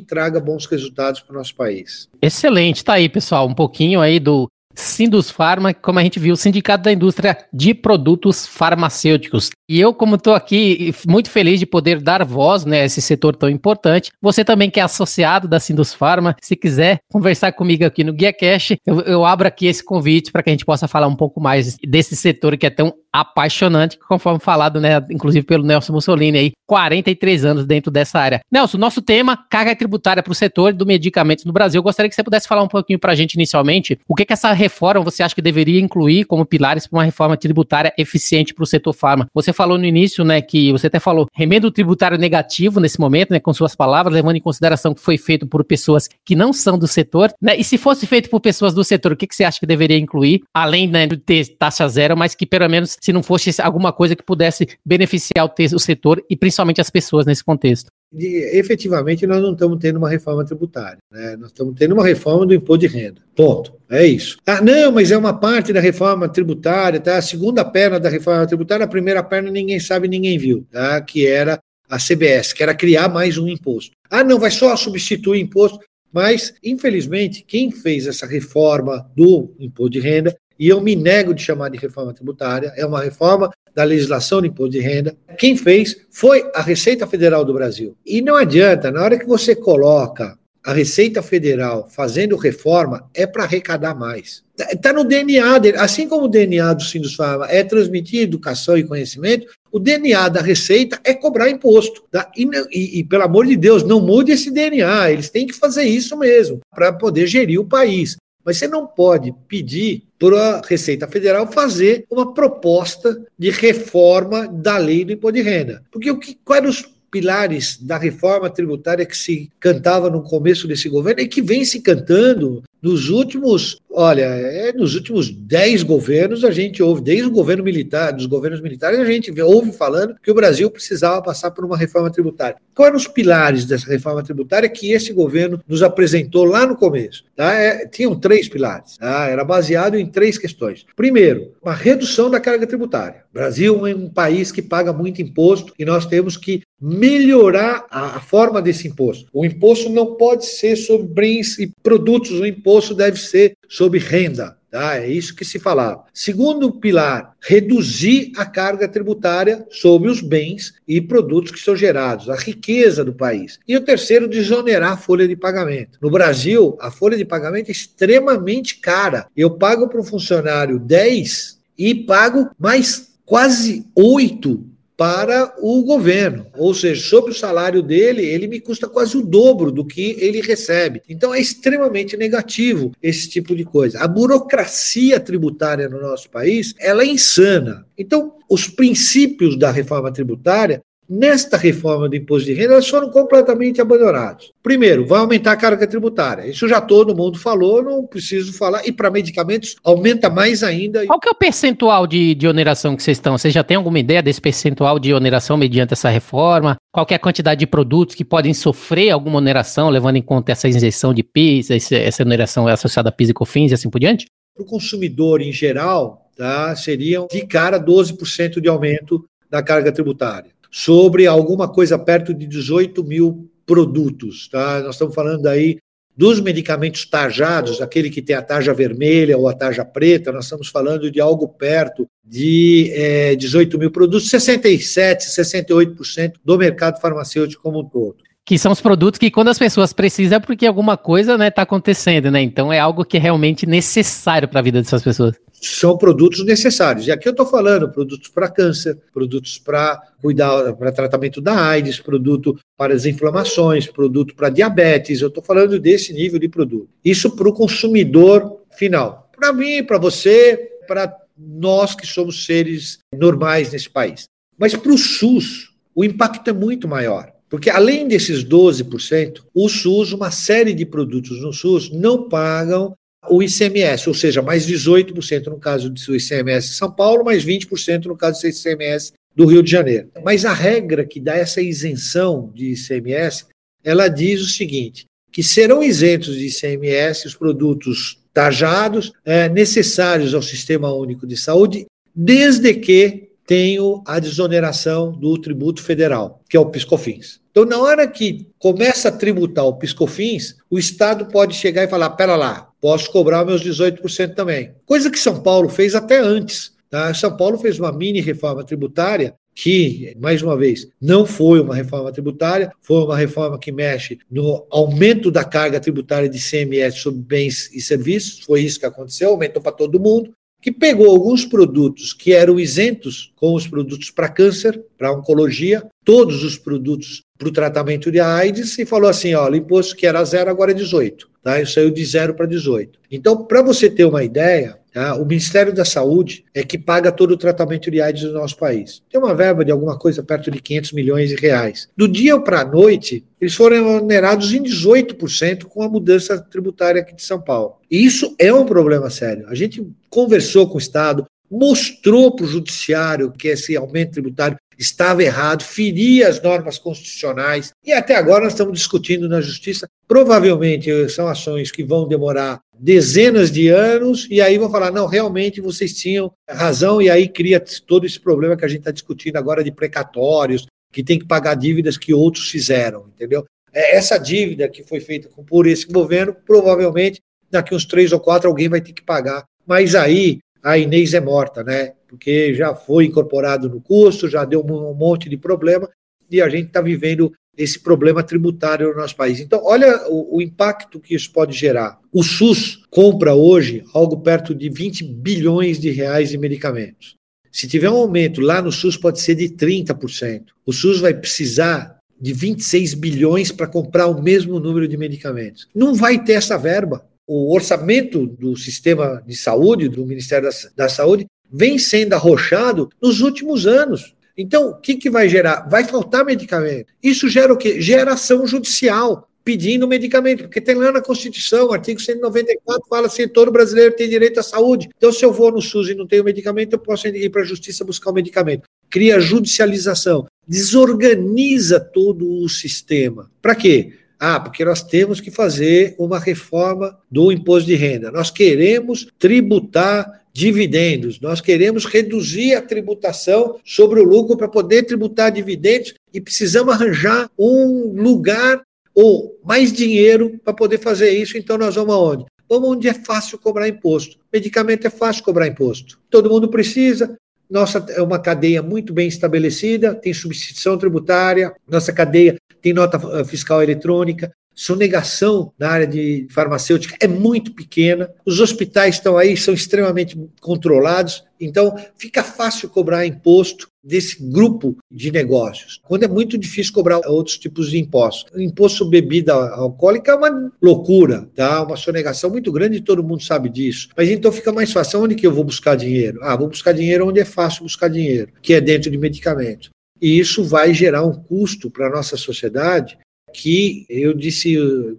[0.00, 2.08] traga bons resultados para o nosso país.
[2.22, 6.36] Excelente, tá aí, pessoal, um pouquinho aí do Sindus Pharma, como a gente viu, o
[6.36, 9.50] Sindicato da Indústria de Produtos Farmacêuticos.
[9.68, 13.34] E eu, como estou aqui muito feliz de poder dar voz né, a esse setor
[13.34, 18.04] tão importante, você também que é associado da Sindus Pharma, se quiser conversar comigo aqui
[18.04, 21.08] no Guia Cash, eu, eu abro aqui esse convite para que a gente possa falar
[21.08, 25.94] um pouco mais desse setor que é tão apaixonante, conforme falado, né, inclusive pelo Nelson
[25.94, 28.42] Mussolini aí, 43 anos dentro dessa área.
[28.52, 31.78] Nelson, nosso tema, carga tributária para o setor do medicamento no Brasil.
[31.78, 34.32] Eu gostaria que você pudesse falar um pouquinho para a gente inicialmente, o que que
[34.34, 38.64] essa reforma você acha que deveria incluir como pilares para uma reforma tributária eficiente para
[38.64, 39.26] o setor farma?
[39.32, 43.40] Você falou no início, né, que você até falou remendo tributário negativo nesse momento, né,
[43.40, 46.86] com suas palavras, levando em consideração que foi feito por pessoas que não são do
[46.86, 49.58] setor, né, e se fosse feito por pessoas do setor, o que que você acha
[49.58, 53.22] que deveria incluir, além né, de ter taxa zero, mas que pelo menos se não
[53.22, 57.88] fosse alguma coisa que pudesse beneficiar o, o setor e principalmente as pessoas nesse contexto.
[58.12, 60.98] E, efetivamente, nós não estamos tendo uma reforma tributária.
[61.10, 61.36] Né?
[61.36, 63.22] Nós estamos tendo uma reforma do imposto de renda.
[63.36, 63.74] Ponto.
[63.88, 64.38] É isso.
[64.44, 67.16] Ah, não, mas é uma parte da reforma tributária, tá?
[67.16, 71.00] A segunda perna da reforma tributária, a primeira perna ninguém sabe, ninguém viu, tá?
[71.00, 73.92] Que era a CBS, que era criar mais um imposto.
[74.10, 75.78] Ah, não, vai só substituir imposto.
[76.12, 81.42] Mas, infelizmente, quem fez essa reforma do imposto de renda e eu me nego de
[81.42, 85.16] chamar de reforma tributária, é uma reforma da legislação de imposto de renda.
[85.38, 87.96] Quem fez foi a Receita Federal do Brasil.
[88.06, 93.44] E não adianta, na hora que você coloca a Receita Federal fazendo reforma, é para
[93.44, 94.42] arrecadar mais.
[94.58, 95.76] Está no DNA dele.
[95.76, 100.98] Assim como o DNA do Sindusfarma é transmitir educação e conhecimento, o DNA da Receita
[101.04, 102.02] é cobrar imposto.
[102.10, 102.28] Tá?
[102.36, 105.12] E, e, e, pelo amor de Deus, não mude esse DNA.
[105.12, 108.16] Eles têm que fazer isso mesmo para poder gerir o país.
[108.46, 114.78] Mas você não pode pedir para a Receita Federal fazer uma proposta de reforma da
[114.78, 115.82] lei do imposto de renda.
[115.90, 120.88] Porque o que, quais os pilares da reforma tributária que se cantava no começo desse
[120.88, 126.50] governo e que vem se cantando nos últimos, olha, é, nos últimos dez governos, a
[126.50, 130.34] gente ouve, desde o governo militar, dos governos militares, a gente ouve falando que o
[130.34, 132.56] Brasil precisava passar por uma reforma tributária.
[132.74, 137.24] Quais eram os pilares dessa reforma tributária que esse governo nos apresentou lá no começo?
[137.34, 137.54] Tá?
[137.54, 138.98] É, tinham três pilares.
[138.98, 139.28] Tá?
[139.28, 140.84] Era baseado em três questões.
[140.94, 143.24] Primeiro, uma redução da carga tributária.
[143.30, 148.20] O Brasil é um país que paga muito imposto e nós temos que melhorar a,
[148.20, 149.28] forma desse imposto.
[149.32, 154.56] O imposto não pode ser sobre bens e produtos, o imposto deve ser sobre renda.
[154.70, 154.98] Tá?
[154.98, 156.04] É isso que se falava.
[156.12, 162.36] Segundo pilar, reduzir a carga tributária sobre os bens e produtos que são gerados, a
[162.36, 163.58] riqueza do país.
[163.66, 165.98] E o terceiro, desonerar a folha de pagamento.
[166.02, 169.28] No Brasil, a folha de pagamento é extremamente cara.
[169.36, 176.46] Eu pago para um funcionário 10 e pago mais quase 8 para o governo.
[176.56, 180.40] Ou seja, sobre o salário dele, ele me custa quase o dobro do que ele
[180.40, 181.02] recebe.
[181.08, 184.00] Então é extremamente negativo esse tipo de coisa.
[184.00, 187.86] A burocracia tributária no nosso país, ela é insana.
[187.98, 193.80] Então, os princípios da reforma tributária Nesta reforma do imposto de renda, elas foram completamente
[193.80, 194.52] abandonados.
[194.60, 196.48] Primeiro, vai aumentar a carga tributária.
[196.48, 198.84] Isso já todo mundo falou, não preciso falar.
[198.84, 201.06] E para medicamentos, aumenta mais ainda.
[201.06, 203.38] Qual que é o percentual de, de oneração que vocês estão?
[203.38, 206.76] Você já tem alguma ideia desse percentual de oneração mediante essa reforma?
[206.92, 210.68] Qual é a quantidade de produtos que podem sofrer alguma oneração, levando em conta essa
[210.68, 214.26] isenção de PIS, essa oneração associada a PIS e COFINS e assim por diante?
[214.54, 220.55] Para o consumidor em geral, tá, seriam de cara 12% de aumento da carga tributária
[220.76, 224.46] sobre alguma coisa perto de 18 mil produtos.
[224.46, 224.80] Tá?
[224.80, 225.78] Nós estamos falando aí
[226.14, 230.68] dos medicamentos tajados, aquele que tem a tarja vermelha ou a tarja preta, nós estamos
[230.68, 237.80] falando de algo perto de é, 18 mil produtos, 67, 68% do mercado farmacêutico como
[237.80, 238.16] um todo.
[238.44, 241.50] Que são os produtos que quando as pessoas precisam é porque alguma coisa está né,
[241.50, 242.42] tá acontecendo, né?
[242.42, 245.36] Então é algo que é realmente necessário para a vida dessas pessoas
[245.74, 247.06] são produtos necessários.
[247.06, 252.00] E aqui eu estou falando produtos para câncer, produtos para cuidar, para tratamento da AIDS,
[252.00, 255.20] produto para as inflamações, produto para diabetes.
[255.20, 256.88] Eu estou falando desse nível de produto.
[257.04, 259.30] Isso para o consumidor final.
[259.36, 264.24] Para mim, para você, para nós que somos seres normais nesse país.
[264.58, 267.32] Mas para o SUS, o impacto é muito maior.
[267.48, 272.96] Porque além desses 12%, o SUS, uma série de produtos no SUS, não pagam
[273.30, 278.06] o ICMS, ou seja, mais 18% no caso do ICMS de São Paulo, mais 20%
[278.06, 280.10] no caso do ICMS do Rio de Janeiro.
[280.24, 283.46] Mas a regra que dá essa isenção de ICMS,
[283.84, 290.42] ela diz o seguinte, que serão isentos de ICMS os produtos tajados é, necessários ao
[290.42, 296.66] Sistema Único de Saúde, desde que tenham a desoneração do tributo federal, que é o
[296.66, 297.40] PiscoFins.
[297.50, 302.10] Então, na hora que começa a tributar o PiscoFins, o Estado pode chegar e falar:
[302.10, 304.74] pera lá, posso cobrar meus 18% também.
[304.84, 306.74] Coisa que São Paulo fez até antes.
[306.90, 307.12] Tá?
[307.14, 312.12] São Paulo fez uma mini reforma tributária que, mais uma vez, não foi uma reforma
[312.12, 317.70] tributária, foi uma reforma que mexe no aumento da carga tributária de CMS sobre bens
[317.72, 320.30] e serviços, foi isso que aconteceu, aumentou para todo mundo,
[320.66, 326.42] que pegou alguns produtos que eram isentos, com os produtos para câncer, para oncologia, todos
[326.42, 330.24] os produtos para o tratamento de AIDS, e falou assim: ó, o imposto que era
[330.24, 331.30] zero agora é 18.
[331.46, 331.60] Tá?
[331.60, 332.98] Isso saiu de zero para 18.
[333.08, 335.14] Então, para você ter uma ideia, tá?
[335.14, 339.00] o Ministério da Saúde é que paga todo o tratamento de AIDS no nosso país.
[339.08, 341.88] Tem uma verba de alguma coisa perto de 500 milhões de reais.
[341.96, 347.14] Do dia para a noite, eles foram onerados em 18% com a mudança tributária aqui
[347.14, 347.76] de São Paulo.
[347.88, 349.46] E isso é um problema sério.
[349.48, 355.22] A gente conversou com o Estado, mostrou para o judiciário que esse aumento tributário estava
[355.22, 359.88] errado, feria as normas constitucionais, e até agora nós estamos discutindo na justiça.
[360.06, 365.60] Provavelmente são ações que vão demorar dezenas de anos, e aí vão falar: não, realmente
[365.60, 369.64] vocês tinham razão, e aí cria todo esse problema que a gente está discutindo agora
[369.64, 373.44] de precatórios, que tem que pagar dívidas que outros fizeram, entendeu?
[373.72, 378.48] É, essa dívida que foi feita por esse governo, provavelmente daqui uns três ou quatro
[378.48, 379.44] alguém vai ter que pagar.
[379.66, 381.92] Mas aí a Inês é morta, né?
[382.08, 385.88] Porque já foi incorporado no custo, já deu um monte de problema
[386.28, 389.38] e a gente está vivendo esse problema tributário no nosso país.
[389.38, 392.00] Então, olha o, o, impacto que isso pode gerar.
[392.12, 397.14] O SUS compra hoje algo perto de 20 bilhões de reais de medicamentos.
[397.52, 400.46] Se tiver um aumento lá no SUS, pode ser de 30%.
[400.66, 405.68] O SUS vai precisar de 26 bilhões para comprar o mesmo número de medicamentos.
[405.72, 411.26] Não vai ter essa verba o orçamento do sistema de saúde, do Ministério da, Saúde,
[411.50, 414.14] vem sendo arrochado nos últimos anos.
[414.36, 415.68] Então, o que, que vai gerar?
[415.68, 416.92] Vai faltar medicamento.
[417.02, 417.80] Isso gera o quê?
[417.80, 423.94] Geração judicial pedindo medicamento, porque tem lá na Constituição, artigo 194, fala assim: todo brasileiro
[423.94, 424.88] tem direito à saúde.
[424.96, 427.44] Então, se eu vou no SUS e não tenho medicamento, eu posso ir para a
[427.44, 428.64] justiça buscar o medicamento.
[428.90, 433.30] Cria judicialização, desorganiza todo o sistema.
[433.40, 433.92] Para quê?
[434.18, 438.10] Ah, porque nós temos que fazer uma reforma do imposto de renda.
[438.10, 445.32] Nós queremos tributar dividendos, nós queremos reduzir a tributação sobre o lucro para poder tributar
[445.32, 448.62] dividendos e precisamos arranjar um lugar
[448.94, 451.38] ou mais dinheiro para poder fazer isso.
[451.38, 452.26] Então nós vamos aonde?
[452.48, 454.18] Vamos onde é fácil cobrar imposto.
[454.32, 455.98] Medicamento é fácil cobrar imposto.
[456.10, 457.16] Todo mundo precisa,
[457.50, 463.24] nossa é uma cadeia muito bem estabelecida, tem substituição tributária, nossa cadeia tem nota eh,
[463.24, 469.52] fiscal eletrônica, sonegação na área de farmacêutica é muito pequena, os hospitais estão aí, são
[469.52, 476.72] extremamente controlados, então fica fácil cobrar imposto desse grupo de negócios, quando é muito difícil
[476.72, 478.32] cobrar outros tipos de impostos.
[478.34, 481.62] O imposto sobre bebida alcoólica é uma loucura, tá?
[481.62, 483.90] uma sonegação muito grande todo mundo sabe disso.
[483.96, 485.02] Mas então fica mais fácil.
[485.02, 486.18] Onde que eu vou buscar dinheiro?
[486.22, 489.70] Ah, vou buscar dinheiro onde é fácil buscar dinheiro, que é dentro de medicamentos.
[490.00, 492.98] E isso vai gerar um custo para a nossa sociedade
[493.32, 494.56] que eu disse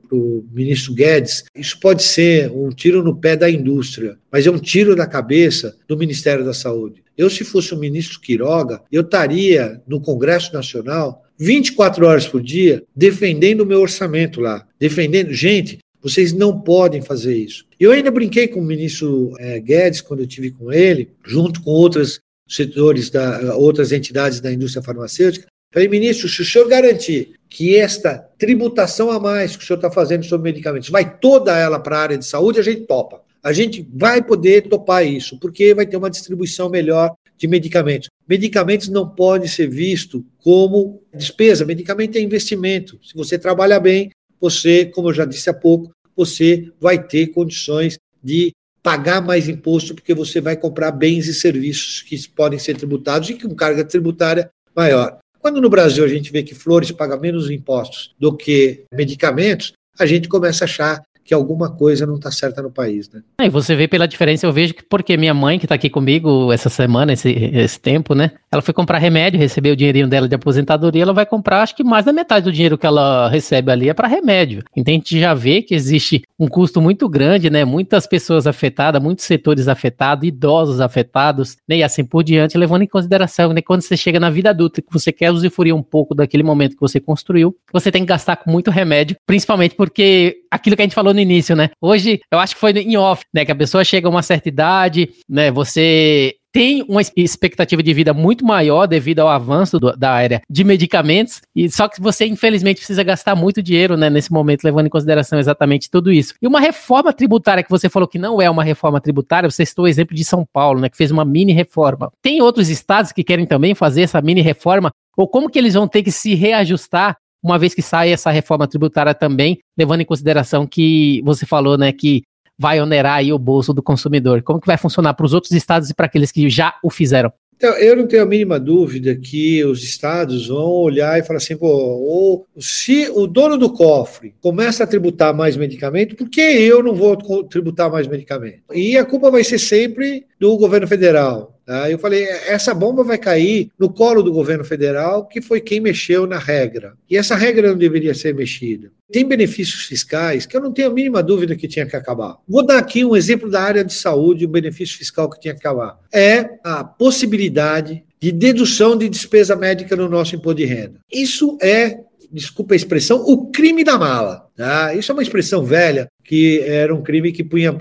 [0.07, 4.51] para o ministro Guedes, isso pode ser um tiro no pé da indústria, mas é
[4.51, 7.03] um tiro na cabeça do Ministério da Saúde.
[7.17, 12.83] Eu, se fosse o ministro Quiroga, eu estaria no Congresso Nacional 24 horas por dia
[12.95, 15.33] defendendo o meu orçamento lá, defendendo.
[15.33, 17.65] Gente, vocês não podem fazer isso.
[17.79, 21.71] Eu ainda brinquei com o ministro é, Guedes quando eu tive com ele, junto com
[21.71, 25.47] outros setores da outras entidades da indústria farmacêutica.
[25.73, 29.91] Falei, ministro, se o senhor garantir que esta tributação a mais que o senhor está
[29.91, 33.21] fazendo sobre medicamentos vai toda ela para a área de saúde, a gente topa.
[33.43, 38.09] A gente vai poder topar isso, porque vai ter uma distribuição melhor de medicamentos.
[38.27, 42.99] Medicamentos não podem ser visto como despesa, medicamento é investimento.
[43.03, 47.97] Se você trabalha bem, você, como eu já disse há pouco, você vai ter condições
[48.23, 48.51] de
[48.87, 53.33] pagar mais imposto, porque você vai comprar bens e serviços que podem ser tributados e
[53.33, 55.17] com carga tributária maior.
[55.39, 60.05] Quando no Brasil a gente vê que flores pagam menos impostos do que medicamentos, a
[60.05, 63.21] gente começa a achar que alguma coisa não está certa no país, né?
[63.41, 66.53] E você vê pela diferença, eu vejo que porque minha mãe, que está aqui comigo
[66.53, 68.31] essa semana, esse, esse tempo, né?
[68.49, 71.83] Ela foi comprar remédio, recebeu o dinheirinho dela de aposentadoria, ela vai comprar, acho que
[71.83, 74.63] mais da metade do dinheiro que ela recebe ali é para remédio.
[74.73, 77.65] Então a gente já vê que existe um custo muito grande, né?
[77.65, 81.77] Muitas pessoas afetadas, muitos setores afetados, idosos afetados, né?
[81.77, 83.61] E assim por diante, levando em consideração, né?
[83.61, 86.81] Quando você chega na vida adulta, que você quer usufruir um pouco daquele momento que
[86.81, 90.95] você construiu, você tem que gastar com muito remédio, principalmente porque aquilo que a gente
[90.95, 91.69] falou no início, né?
[91.81, 93.43] Hoje, eu acho que foi em off, né?
[93.43, 95.51] Que a pessoa chega a uma certa idade, né?
[95.51, 100.63] Você tem uma expectativa de vida muito maior devido ao avanço do, da área de
[100.63, 104.89] medicamentos, e só que você, infelizmente, precisa gastar muito dinheiro né, nesse momento, levando em
[104.89, 106.33] consideração exatamente tudo isso.
[106.41, 109.85] E uma reforma tributária que você falou que não é uma reforma tributária, você citou
[109.85, 112.11] o exemplo de São Paulo, né, que fez uma mini reforma.
[112.23, 115.87] Tem outros estados que querem também fazer essa mini reforma, ou como que eles vão
[115.87, 120.67] ter que se reajustar uma vez que sai essa reforma tributária também, levando em consideração
[120.67, 122.23] que você falou, né, que
[122.57, 124.41] vai onerar aí o bolso do consumidor?
[124.41, 127.31] Como que vai funcionar para os outros estados e para aqueles que já o fizeram?
[127.55, 131.57] Então, eu não tenho a mínima dúvida que os estados vão olhar e falar assim,
[131.57, 136.93] pô, se o dono do cofre começa a tributar mais medicamento, por que eu não
[136.93, 137.17] vou
[137.49, 138.61] tributar mais medicamento?
[138.71, 141.56] E a culpa vai ser sempre do governo federal.
[141.67, 141.91] Tá?
[141.91, 146.25] Eu falei, essa bomba vai cair no colo do governo federal, que foi quem mexeu
[146.25, 146.93] na regra.
[147.09, 148.89] E essa regra não deveria ser mexida.
[149.11, 152.37] Tem benefícios fiscais que eu não tenho a mínima dúvida que tinha que acabar.
[152.47, 155.59] Vou dar aqui um exemplo da área de saúde, um benefício fiscal que tinha que
[155.59, 155.99] acabar.
[156.09, 161.01] É a possibilidade de dedução de despesa médica no nosso imposto de renda.
[161.11, 161.99] Isso é
[162.31, 164.47] desculpa a expressão, o crime da mala.
[164.55, 164.93] Tá?
[164.93, 167.73] Isso é uma expressão velha, que era um crime que punha,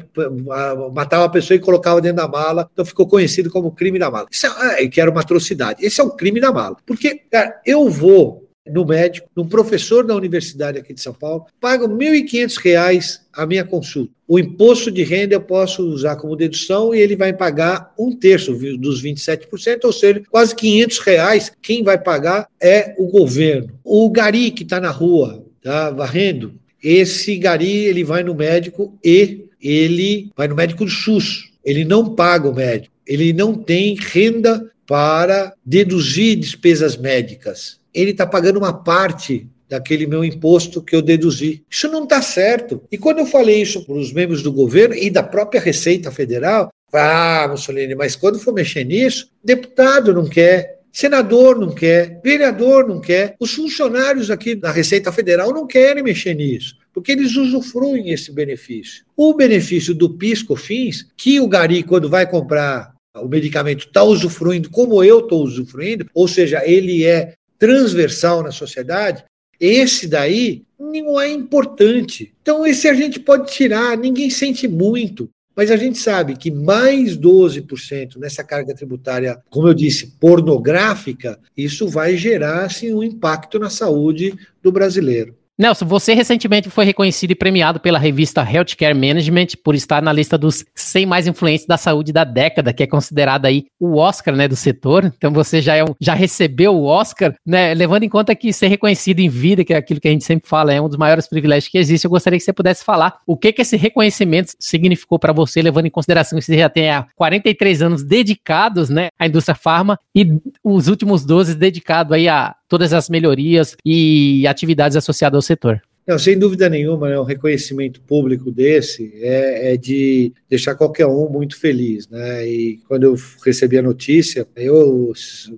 [0.95, 4.29] matava a pessoa e colocava dentro da mala, então ficou conhecido como crime da mala.
[4.31, 5.85] Isso é, que era uma atrocidade.
[5.85, 6.77] Esse é o crime da mala.
[6.87, 11.87] Porque, cara, eu vou no médico, num professor da universidade aqui de São Paulo, pago
[11.87, 14.13] R$ 1.500 a minha consulta.
[14.29, 18.53] O imposto de renda eu posso usar como dedução e ele vai pagar um terço
[18.79, 21.53] dos 27%, ou seja, quase 500 reais.
[21.61, 23.79] Quem vai pagar é o governo.
[23.85, 26.55] O gari que está na rua, tá varrendo,
[26.89, 31.51] esse gari ele vai no médico e ele vai no médico do SUS.
[31.65, 32.95] Ele não paga o médico.
[33.07, 40.23] Ele não tem renda para deduzir despesas médicas ele está pagando uma parte daquele meu
[40.23, 41.65] imposto que eu deduzi.
[41.69, 42.83] Isso não está certo.
[42.93, 46.71] E quando eu falei isso para os membros do governo e da própria Receita Federal,
[46.93, 52.99] ah, Mussolini, mas quando for mexer nisso, deputado não quer, senador não quer, vereador não
[52.99, 56.75] quer, os funcionários aqui da Receita Federal não querem mexer nisso.
[56.95, 59.05] Porque eles usufruem esse benefício.
[59.15, 65.05] O benefício do PIS/COFINS, que o Gari, quando vai comprar o medicamento, está usufruindo como
[65.05, 69.23] eu estou usufruindo, ou seja, ele é transversal na sociedade,
[69.61, 72.33] esse daí não é importante.
[72.41, 75.29] Então, esse a gente pode tirar, ninguém sente muito.
[75.57, 81.89] Mas a gente sabe que mais 12% nessa carga tributária, como eu disse, pornográfica, isso
[81.89, 85.35] vai gerar assim, um impacto na saúde do brasileiro.
[85.59, 90.37] Nelson, você recentemente foi reconhecido e premiado pela revista Healthcare Management por estar na lista
[90.37, 94.47] dos 100 mais influentes da saúde da década, que é considerada aí o Oscar, né,
[94.47, 95.11] do setor.
[95.17, 98.67] Então você já, é um, já recebeu o Oscar, né, levando em conta que ser
[98.67, 101.27] reconhecido em vida, que é aquilo que a gente sempre fala, é um dos maiores
[101.27, 102.05] privilégios que existe.
[102.05, 105.87] Eu gostaria que você pudesse falar o que que esse reconhecimento significou para você, levando
[105.87, 110.39] em consideração que você já tem há 43 anos dedicados, né, à indústria farma e
[110.63, 115.81] os últimos 12 dedicados aí a todas as melhorias e atividades associadas ao setor.
[116.07, 121.29] Não, sem dúvida nenhuma, né, um reconhecimento público desse é, é, de deixar qualquer um
[121.29, 122.09] muito feliz.
[122.09, 122.47] Né?
[122.47, 125.13] E quando eu recebi a notícia, eu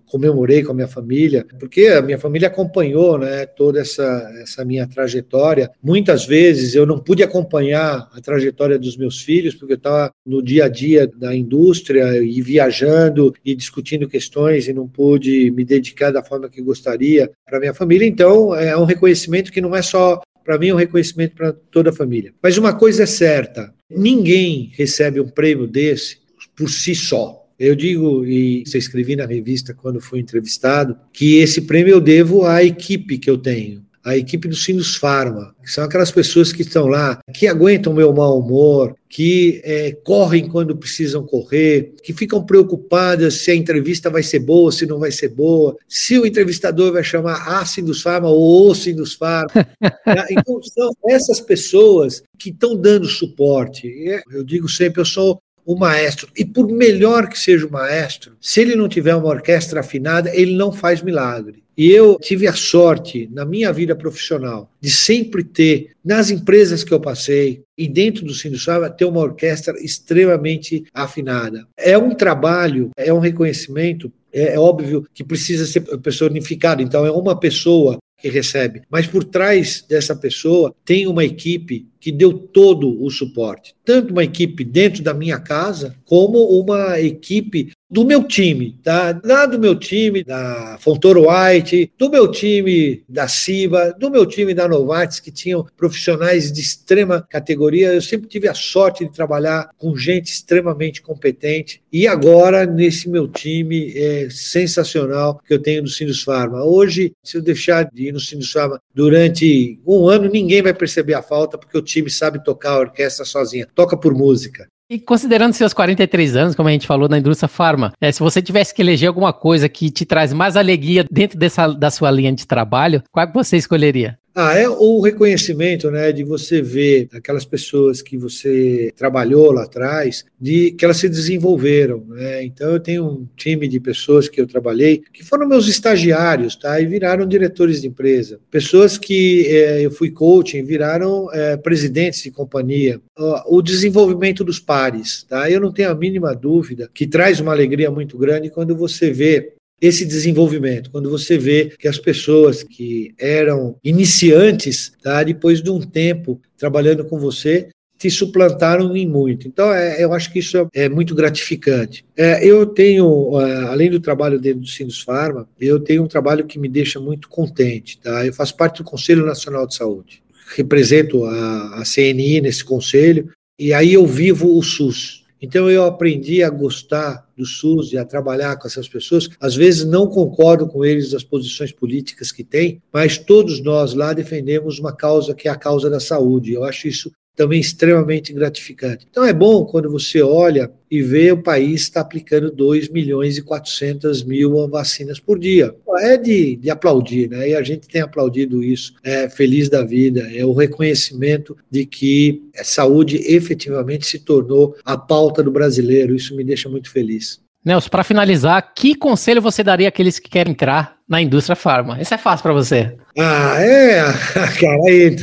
[0.07, 4.86] comemorei com a minha família, porque a minha família acompanhou né, toda essa, essa minha
[4.86, 5.70] trajetória.
[5.82, 10.42] Muitas vezes eu não pude acompanhar a trajetória dos meus filhos, porque eu estava no
[10.42, 16.11] dia a dia da indústria e viajando e discutindo questões e não pude me dedicar
[16.11, 18.07] da forma que gostaria para minha família.
[18.07, 21.90] Então, é um reconhecimento que não é só para mim é um reconhecimento para toda
[21.90, 22.32] a família.
[22.42, 26.16] Mas uma coisa é certa: ninguém recebe um prêmio desse
[26.57, 27.46] por si só.
[27.59, 32.46] Eu digo, e você escrevi na revista quando fui entrevistado, que esse prêmio eu devo
[32.46, 36.63] à equipe que eu tenho a equipe do Sinus Pharma, que são aquelas pessoas que
[36.63, 42.15] estão lá, que aguentam o meu mau humor, que é, correm quando precisam correr, que
[42.15, 46.25] ficam preocupadas se a entrevista vai ser boa, se não vai ser boa, se o
[46.25, 49.49] entrevistador vai chamar a Sinus Pharma ou o Sinus Pharma.
[50.05, 50.27] Tá?
[50.31, 53.89] então, são essas pessoas que estão dando suporte.
[54.09, 56.31] É, eu digo sempre, eu sou o maestro.
[56.35, 60.57] E por melhor que seja o maestro, se ele não tiver uma orquestra afinada, ele
[60.57, 61.63] não faz milagre.
[61.79, 66.93] E eu tive a sorte, na minha vida profissional, de sempre ter, nas empresas que
[66.93, 71.68] eu passei e dentro do Sindicato, ter uma orquestra extremamente afinada.
[71.76, 77.11] É um trabalho, é um reconhecimento é, é, óbvio que precisa ser personificado, então é
[77.11, 78.83] uma pessoa que recebe.
[78.91, 83.75] Mas por trás dessa pessoa tem uma equipe que deu todo o suporte.
[83.85, 89.19] Tanto uma equipe dentro da minha casa, como uma equipe do meu time, tá?
[89.25, 94.53] Lá do meu time da Fontoro White, do meu time da Ciba, do meu time
[94.53, 97.95] da Novartis, que tinham profissionais de extrema categoria.
[97.95, 101.81] Eu sempre tive a sorte de trabalhar com gente extremamente competente.
[101.91, 106.63] E agora, nesse meu time é sensacional que eu tenho no Sinus Pharma.
[106.63, 111.15] Hoje, se eu deixar de ir no Sinus Pharma durante um ano, ninguém vai perceber
[111.15, 113.66] a falta, porque o time sabe tocar a orquestra sozinha.
[113.74, 114.66] Toca por música.
[114.90, 118.40] E considerando seus 43 anos, como a gente falou na indústria farma, é, se você
[118.40, 122.32] tivesse que eleger alguma coisa que te traz mais alegria dentro dessa, da sua linha
[122.32, 124.18] de trabalho, qual que você escolheria?
[124.41, 130.24] Ah, é o reconhecimento, né, de você ver aquelas pessoas que você trabalhou lá atrás,
[130.41, 132.45] de que elas se desenvolveram, né?
[132.45, 136.80] Então eu tenho um time de pessoas que eu trabalhei que foram meus estagiários, tá?
[136.80, 138.39] E viraram diretores de empresa.
[138.49, 143.01] Pessoas que é, eu fui coaching, viraram é, presidentes de companhia.
[143.45, 145.51] O desenvolvimento dos pares, tá?
[145.51, 149.58] Eu não tenho a mínima dúvida que traz uma alegria muito grande quando você vê
[149.81, 155.81] esse desenvolvimento, quando você vê que as pessoas que eram iniciantes, tá, depois de um
[155.81, 157.68] tempo trabalhando com você,
[157.99, 159.49] te suplantaram em muito.
[159.49, 162.05] Então, é, eu acho que isso é muito gratificante.
[162.16, 166.59] É, eu tenho, além do trabalho dentro do Sinus Pharma, eu tenho um trabalho que
[166.59, 167.99] me deixa muito contente.
[167.99, 168.24] Tá?
[168.24, 170.22] Eu faço parte do Conselho Nacional de Saúde,
[170.55, 175.18] represento a, a CNI nesse conselho, e aí eu vivo o SUS.
[175.41, 179.28] Então eu aprendi a gostar do SUS e a trabalhar com essas pessoas.
[179.41, 184.12] Às vezes não concordo com eles das posições políticas que têm, mas todos nós lá
[184.12, 186.53] defendemos uma causa que é a causa da saúde.
[186.53, 189.07] Eu acho isso também extremamente gratificante.
[189.09, 193.43] Então é bom quando você olha e vê o país está aplicando 2 milhões e
[193.43, 195.72] 400 mil vacinas por dia.
[196.01, 197.51] É de, de aplaudir, né?
[197.51, 202.43] E a gente tem aplaudido isso, é feliz da vida, é o reconhecimento de que
[202.59, 206.16] a saúde efetivamente se tornou a pauta do brasileiro.
[206.16, 207.41] Isso me deixa muito feliz.
[207.69, 212.01] Nelson, para finalizar, que conselho você daria àqueles que querem entrar na indústria farma?
[212.01, 212.97] Isso é fácil para você.
[213.19, 214.03] Ah, é,
[214.59, 215.16] cara, aí,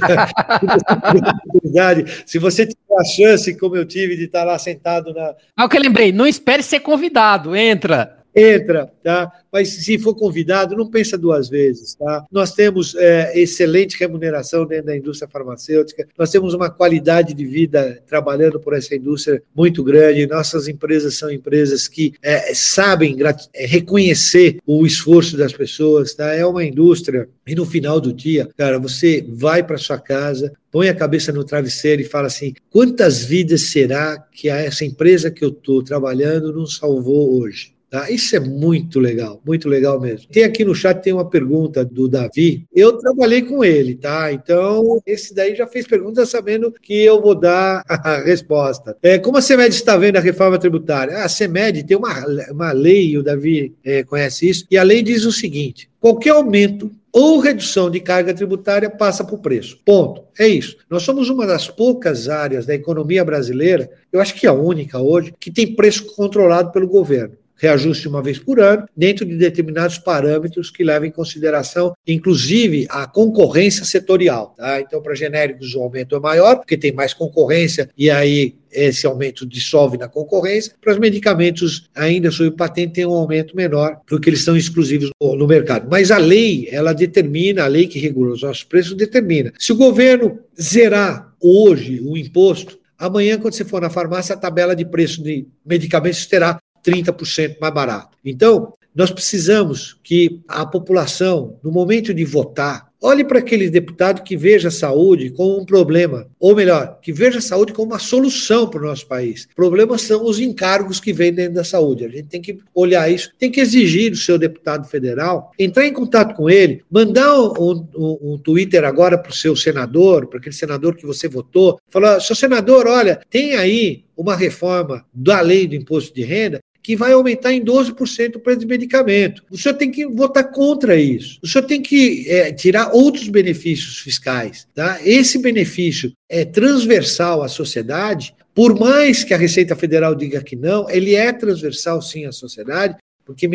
[2.26, 5.34] se você tiver a chance, como eu tive, de estar lá sentado na.
[5.58, 9.32] Ah, o que eu lembrei, não espere ser convidado, entra entra, tá?
[9.52, 12.26] Mas se for convidado, não pensa duas vezes, tá?
[12.30, 18.04] Nós temos é, excelente remuneração dentro da indústria farmacêutica, nós temos uma qualidade de vida
[18.06, 20.28] trabalhando por essa indústria muito grande.
[20.28, 23.16] Nossas empresas são empresas que é, sabem
[23.54, 26.34] é, reconhecer o esforço das pessoas, tá?
[26.34, 30.90] É uma indústria e no final do dia, cara, você vai para sua casa, põe
[30.90, 35.50] a cabeça no travesseiro e fala assim: quantas vidas será que essa empresa que eu
[35.50, 37.74] estou trabalhando não salvou hoje?
[37.96, 38.12] Tá?
[38.12, 40.28] Isso é muito legal, muito legal mesmo.
[40.30, 42.66] Tem aqui no chat tem uma pergunta do Davi.
[42.76, 44.34] Eu trabalhei com ele, tá?
[44.34, 48.98] Então, esse daí já fez pergunta sabendo que eu vou dar a resposta.
[49.02, 51.20] É, como a CEMED está vendo a reforma tributária?
[51.20, 52.14] A CEMED tem uma,
[52.52, 56.91] uma lei, o Davi é, conhece isso, e a lei diz o seguinte: qualquer aumento
[57.14, 59.80] ou redução de carga tributária passa por preço.
[59.86, 60.22] Ponto.
[60.38, 60.76] É isso.
[60.89, 65.34] Nós somos uma das poucas áreas da economia brasileira, eu acho que a única hoje,
[65.39, 70.70] que tem preço controlado pelo governo reajuste uma vez por ano, dentro de determinados parâmetros
[70.70, 74.53] que levam em consideração, inclusive, a concorrência setorial.
[74.58, 74.82] Tá?
[74.82, 79.45] Então, para genéricos, o aumento é maior, porque tem mais concorrência, e aí esse aumento
[79.45, 80.74] dissolve na concorrência.
[80.82, 85.47] Para os medicamentos ainda sob patente tem um aumento menor, porque eles são exclusivos no,
[85.47, 85.88] mercado.
[85.89, 89.53] Mas a lei, ela determina, a lei que regula os nossos preços determina.
[89.58, 94.74] Se o governo zerar hoje o imposto, Amanhã, quando você for na farmácia, a tabela
[94.74, 98.18] de preço de medicamentos terá 30% mais barato.
[98.24, 104.38] Então, nós precisamos que a população, no momento de votar, olhe para aquele deputado que
[104.38, 108.70] veja a saúde como um problema, ou melhor, que veja a saúde como uma solução
[108.70, 109.50] para o nosso país.
[109.54, 112.06] Problemas são os encargos que vêm dentro da saúde.
[112.06, 115.94] A gente tem que olhar isso, tem que exigir do seu deputado federal, entrar em
[115.94, 120.56] contato com ele, mandar um, um, um Twitter agora para o seu senador, para aquele
[120.56, 125.76] senador que você votou, falar: seu senador, olha, tem aí uma reforma da lei do
[125.76, 129.44] imposto de renda que vai aumentar em 12% o preço de medicamento.
[129.50, 131.40] O senhor tem que votar contra isso.
[131.42, 134.68] O senhor tem que é, tirar outros benefícios fiscais.
[134.72, 135.00] Tá?
[135.04, 140.88] Esse benefício é transversal à sociedade, por mais que a Receita Federal diga que não,
[140.88, 143.50] ele é transversal sim à sociedade, porque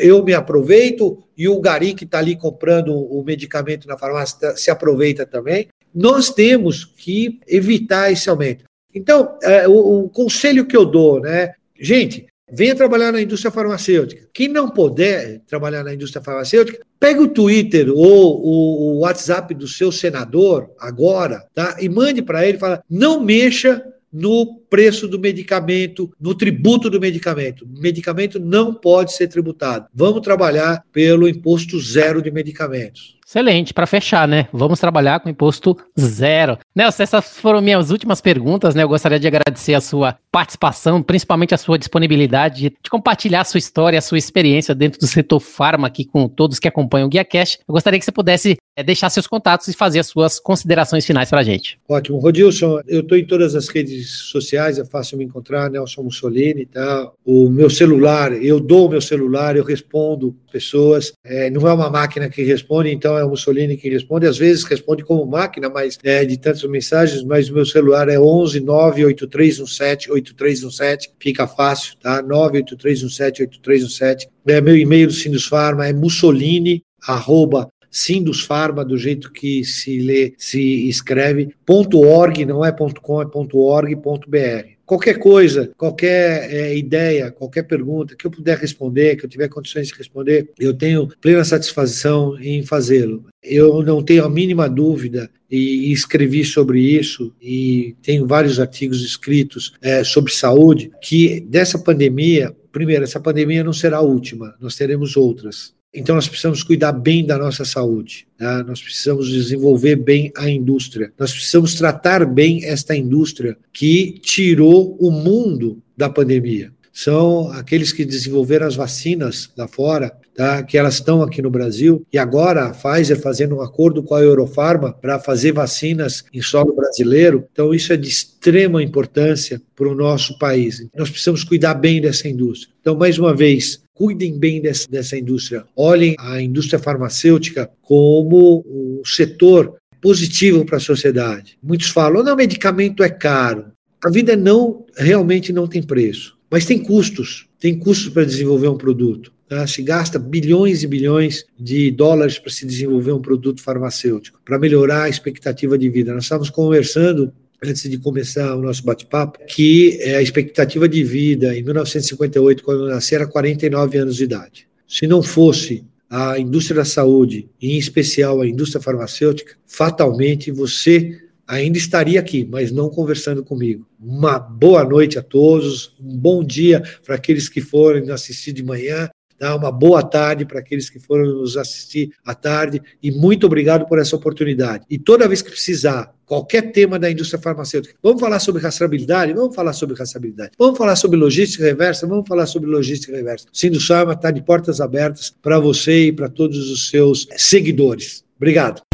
[0.00, 4.56] eu me aproveito e o gari que está ali comprando o medicamento na farmácia tá,
[4.56, 5.68] se aproveita também.
[5.94, 8.64] Nós temos que evitar esse aumento.
[8.92, 11.52] Então, é, o, o conselho que eu dou, né?
[11.78, 14.28] Gente, Venha trabalhar na indústria farmacêutica.
[14.32, 19.90] Quem não puder trabalhar na indústria farmacêutica, pega o Twitter ou o, WhatsApp do seu
[19.90, 21.76] senador agora, tá?
[21.80, 23.82] E mande para ele, fala: não mexa
[24.12, 27.68] no preço do medicamento, no tributo do medicamento.
[27.68, 29.88] Medicamento não pode ser tributado.
[29.92, 33.15] Vamos trabalhar pelo imposto zero de medicamentos.
[33.26, 34.46] Excelente, para fechar, né?
[34.52, 36.56] Vamos trabalhar com imposto zero.
[36.72, 38.84] Nelson, essas foram minhas últimas perguntas, né?
[38.84, 43.58] Eu gostaria de agradecer a sua participação, principalmente a sua disponibilidade de, compartilhar a sua
[43.58, 47.24] história, a sua experiência dentro do setor farma aqui com todos que acompanham o Guia
[47.24, 47.58] Cash.
[47.66, 51.28] Eu gostaria que você pudesse é, deixar seus contatos e fazer as suas considerações finais
[51.28, 51.80] para a gente.
[51.88, 52.18] Ótimo.
[52.18, 57.10] Rodilson, eu estou em todas as redes sociais, é fácil me encontrar, Nelson Mussolini, tá?
[57.24, 61.12] O meu celular, eu dou o meu celular, eu respondo pessoas.
[61.24, 64.26] É, não é uma máquina que responde, então é o Mussolini que responde.
[64.26, 68.18] Às vezes responde como máquina, mas é, de tantas mensagens, mas o meu celular é
[68.18, 72.22] 11 98317 8317, fica fácil, tá?
[72.22, 74.28] 98317 8317.
[74.46, 80.34] É, meu e-mail do Sindus Farma é mussolini, arroba Sindusfarma, do jeito que se lê,
[80.36, 84.76] se escreve, .org, não é .com, é .org.br.
[84.84, 89.88] Qualquer coisa, qualquer é, ideia, qualquer pergunta que eu puder responder, que eu tiver condições
[89.88, 93.24] de responder, eu tenho plena satisfação em fazê-lo.
[93.42, 99.72] Eu não tenho a mínima dúvida e escrevi sobre isso e tenho vários artigos escritos
[99.80, 105.16] é, sobre saúde que dessa pandemia, primeiro, essa pandemia não será a última, nós teremos
[105.16, 105.75] outras.
[105.96, 108.62] Então, nós precisamos cuidar bem da nossa saúde, tá?
[108.62, 115.10] nós precisamos desenvolver bem a indústria, nós precisamos tratar bem esta indústria que tirou o
[115.10, 116.70] mundo da pandemia.
[116.92, 120.62] São aqueles que desenvolveram as vacinas lá fora, tá?
[120.62, 124.22] que elas estão aqui no Brasil, e agora a Pfizer fazendo um acordo com a
[124.22, 127.46] Eurofarma para fazer vacinas em solo brasileiro.
[127.52, 130.86] Então, isso é de extrema importância para o nosso país.
[130.96, 132.72] Nós precisamos cuidar bem dessa indústria.
[132.80, 135.64] Então, mais uma vez, cuidem bem dessa, dessa indústria.
[135.74, 141.58] Olhem a indústria farmacêutica como um setor positivo para a sociedade.
[141.62, 143.72] Muitos falam, não, medicamento é caro.
[144.04, 147.48] A vida não realmente não tem preço, mas tem custos.
[147.58, 149.32] Tem custos para desenvolver um produto.
[149.48, 149.66] Tá?
[149.66, 155.04] Se gasta bilhões e bilhões de dólares para se desenvolver um produto farmacêutico, para melhorar
[155.04, 156.12] a expectativa de vida.
[156.12, 157.32] Nós estávamos conversando
[157.62, 162.84] antes de começar o nosso bate-papo, que é a expectativa de vida em 1958, quando
[162.84, 164.68] eu nasci, era 49 anos de idade.
[164.86, 171.78] Se não fosse a indústria da saúde, em especial a indústria farmacêutica, fatalmente você ainda
[171.78, 173.86] estaria aqui, mas não conversando comigo.
[174.00, 179.08] Uma boa noite a todos, um bom dia para aqueles que forem assistir de manhã,
[179.38, 179.54] Tá?
[179.54, 183.98] Uma boa tarde para aqueles que foram nos assistir à tarde e muito obrigado por
[183.98, 184.84] essa oportunidade.
[184.90, 187.94] E toda vez que precisar qualquer tema da indústria farmacêutica.
[188.02, 189.32] Vamos falar sobre rastreabilidade?
[189.32, 190.52] Vamos falar sobre rastreabilidade.
[190.58, 192.06] Vamos falar sobre logística reversa?
[192.06, 193.46] Vamos falar sobre logística reversa.
[193.52, 198.24] O Sindusfarma está de portas abertas para você e para todos os seus seguidores.
[198.36, 198.85] Obrigado.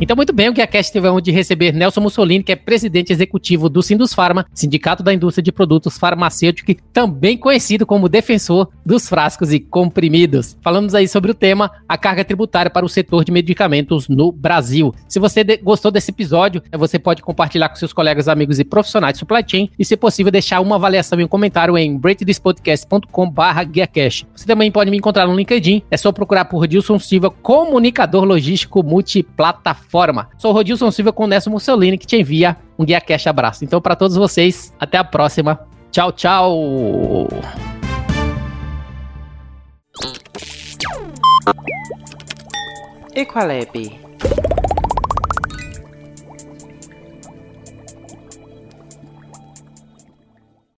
[0.00, 3.12] Então, muito bem, o GuiaCast teve a honra de receber Nelson Mussolini, que é presidente
[3.12, 9.08] executivo do Sindus Pharma, Sindicato da Indústria de Produtos Farmacêuticos, também conhecido como defensor dos
[9.08, 10.58] frascos e comprimidos.
[10.60, 14.92] Falamos aí sobre o tema a carga tributária para o setor de medicamentos no Brasil.
[15.08, 18.64] Se você de gostou desse episódio, é, você pode compartilhar com seus colegas, amigos e
[18.64, 24.26] profissionais de supply chain e, se possível, deixar uma avaliação e um comentário em breakthispodcast.com/guiacast.
[24.34, 28.82] Você também pode me encontrar no LinkedIn, é só procurar por Dilson Silva, comunicador logístico
[28.82, 30.28] multiplataforma forma.
[30.36, 33.64] Sou o Rodilson Silva com o Nelson Mussolini que te envia um Guia Cash abraço.
[33.64, 35.60] Então, para todos vocês, até a próxima.
[35.92, 37.28] Tchau, tchau.
[43.14, 43.96] Equalab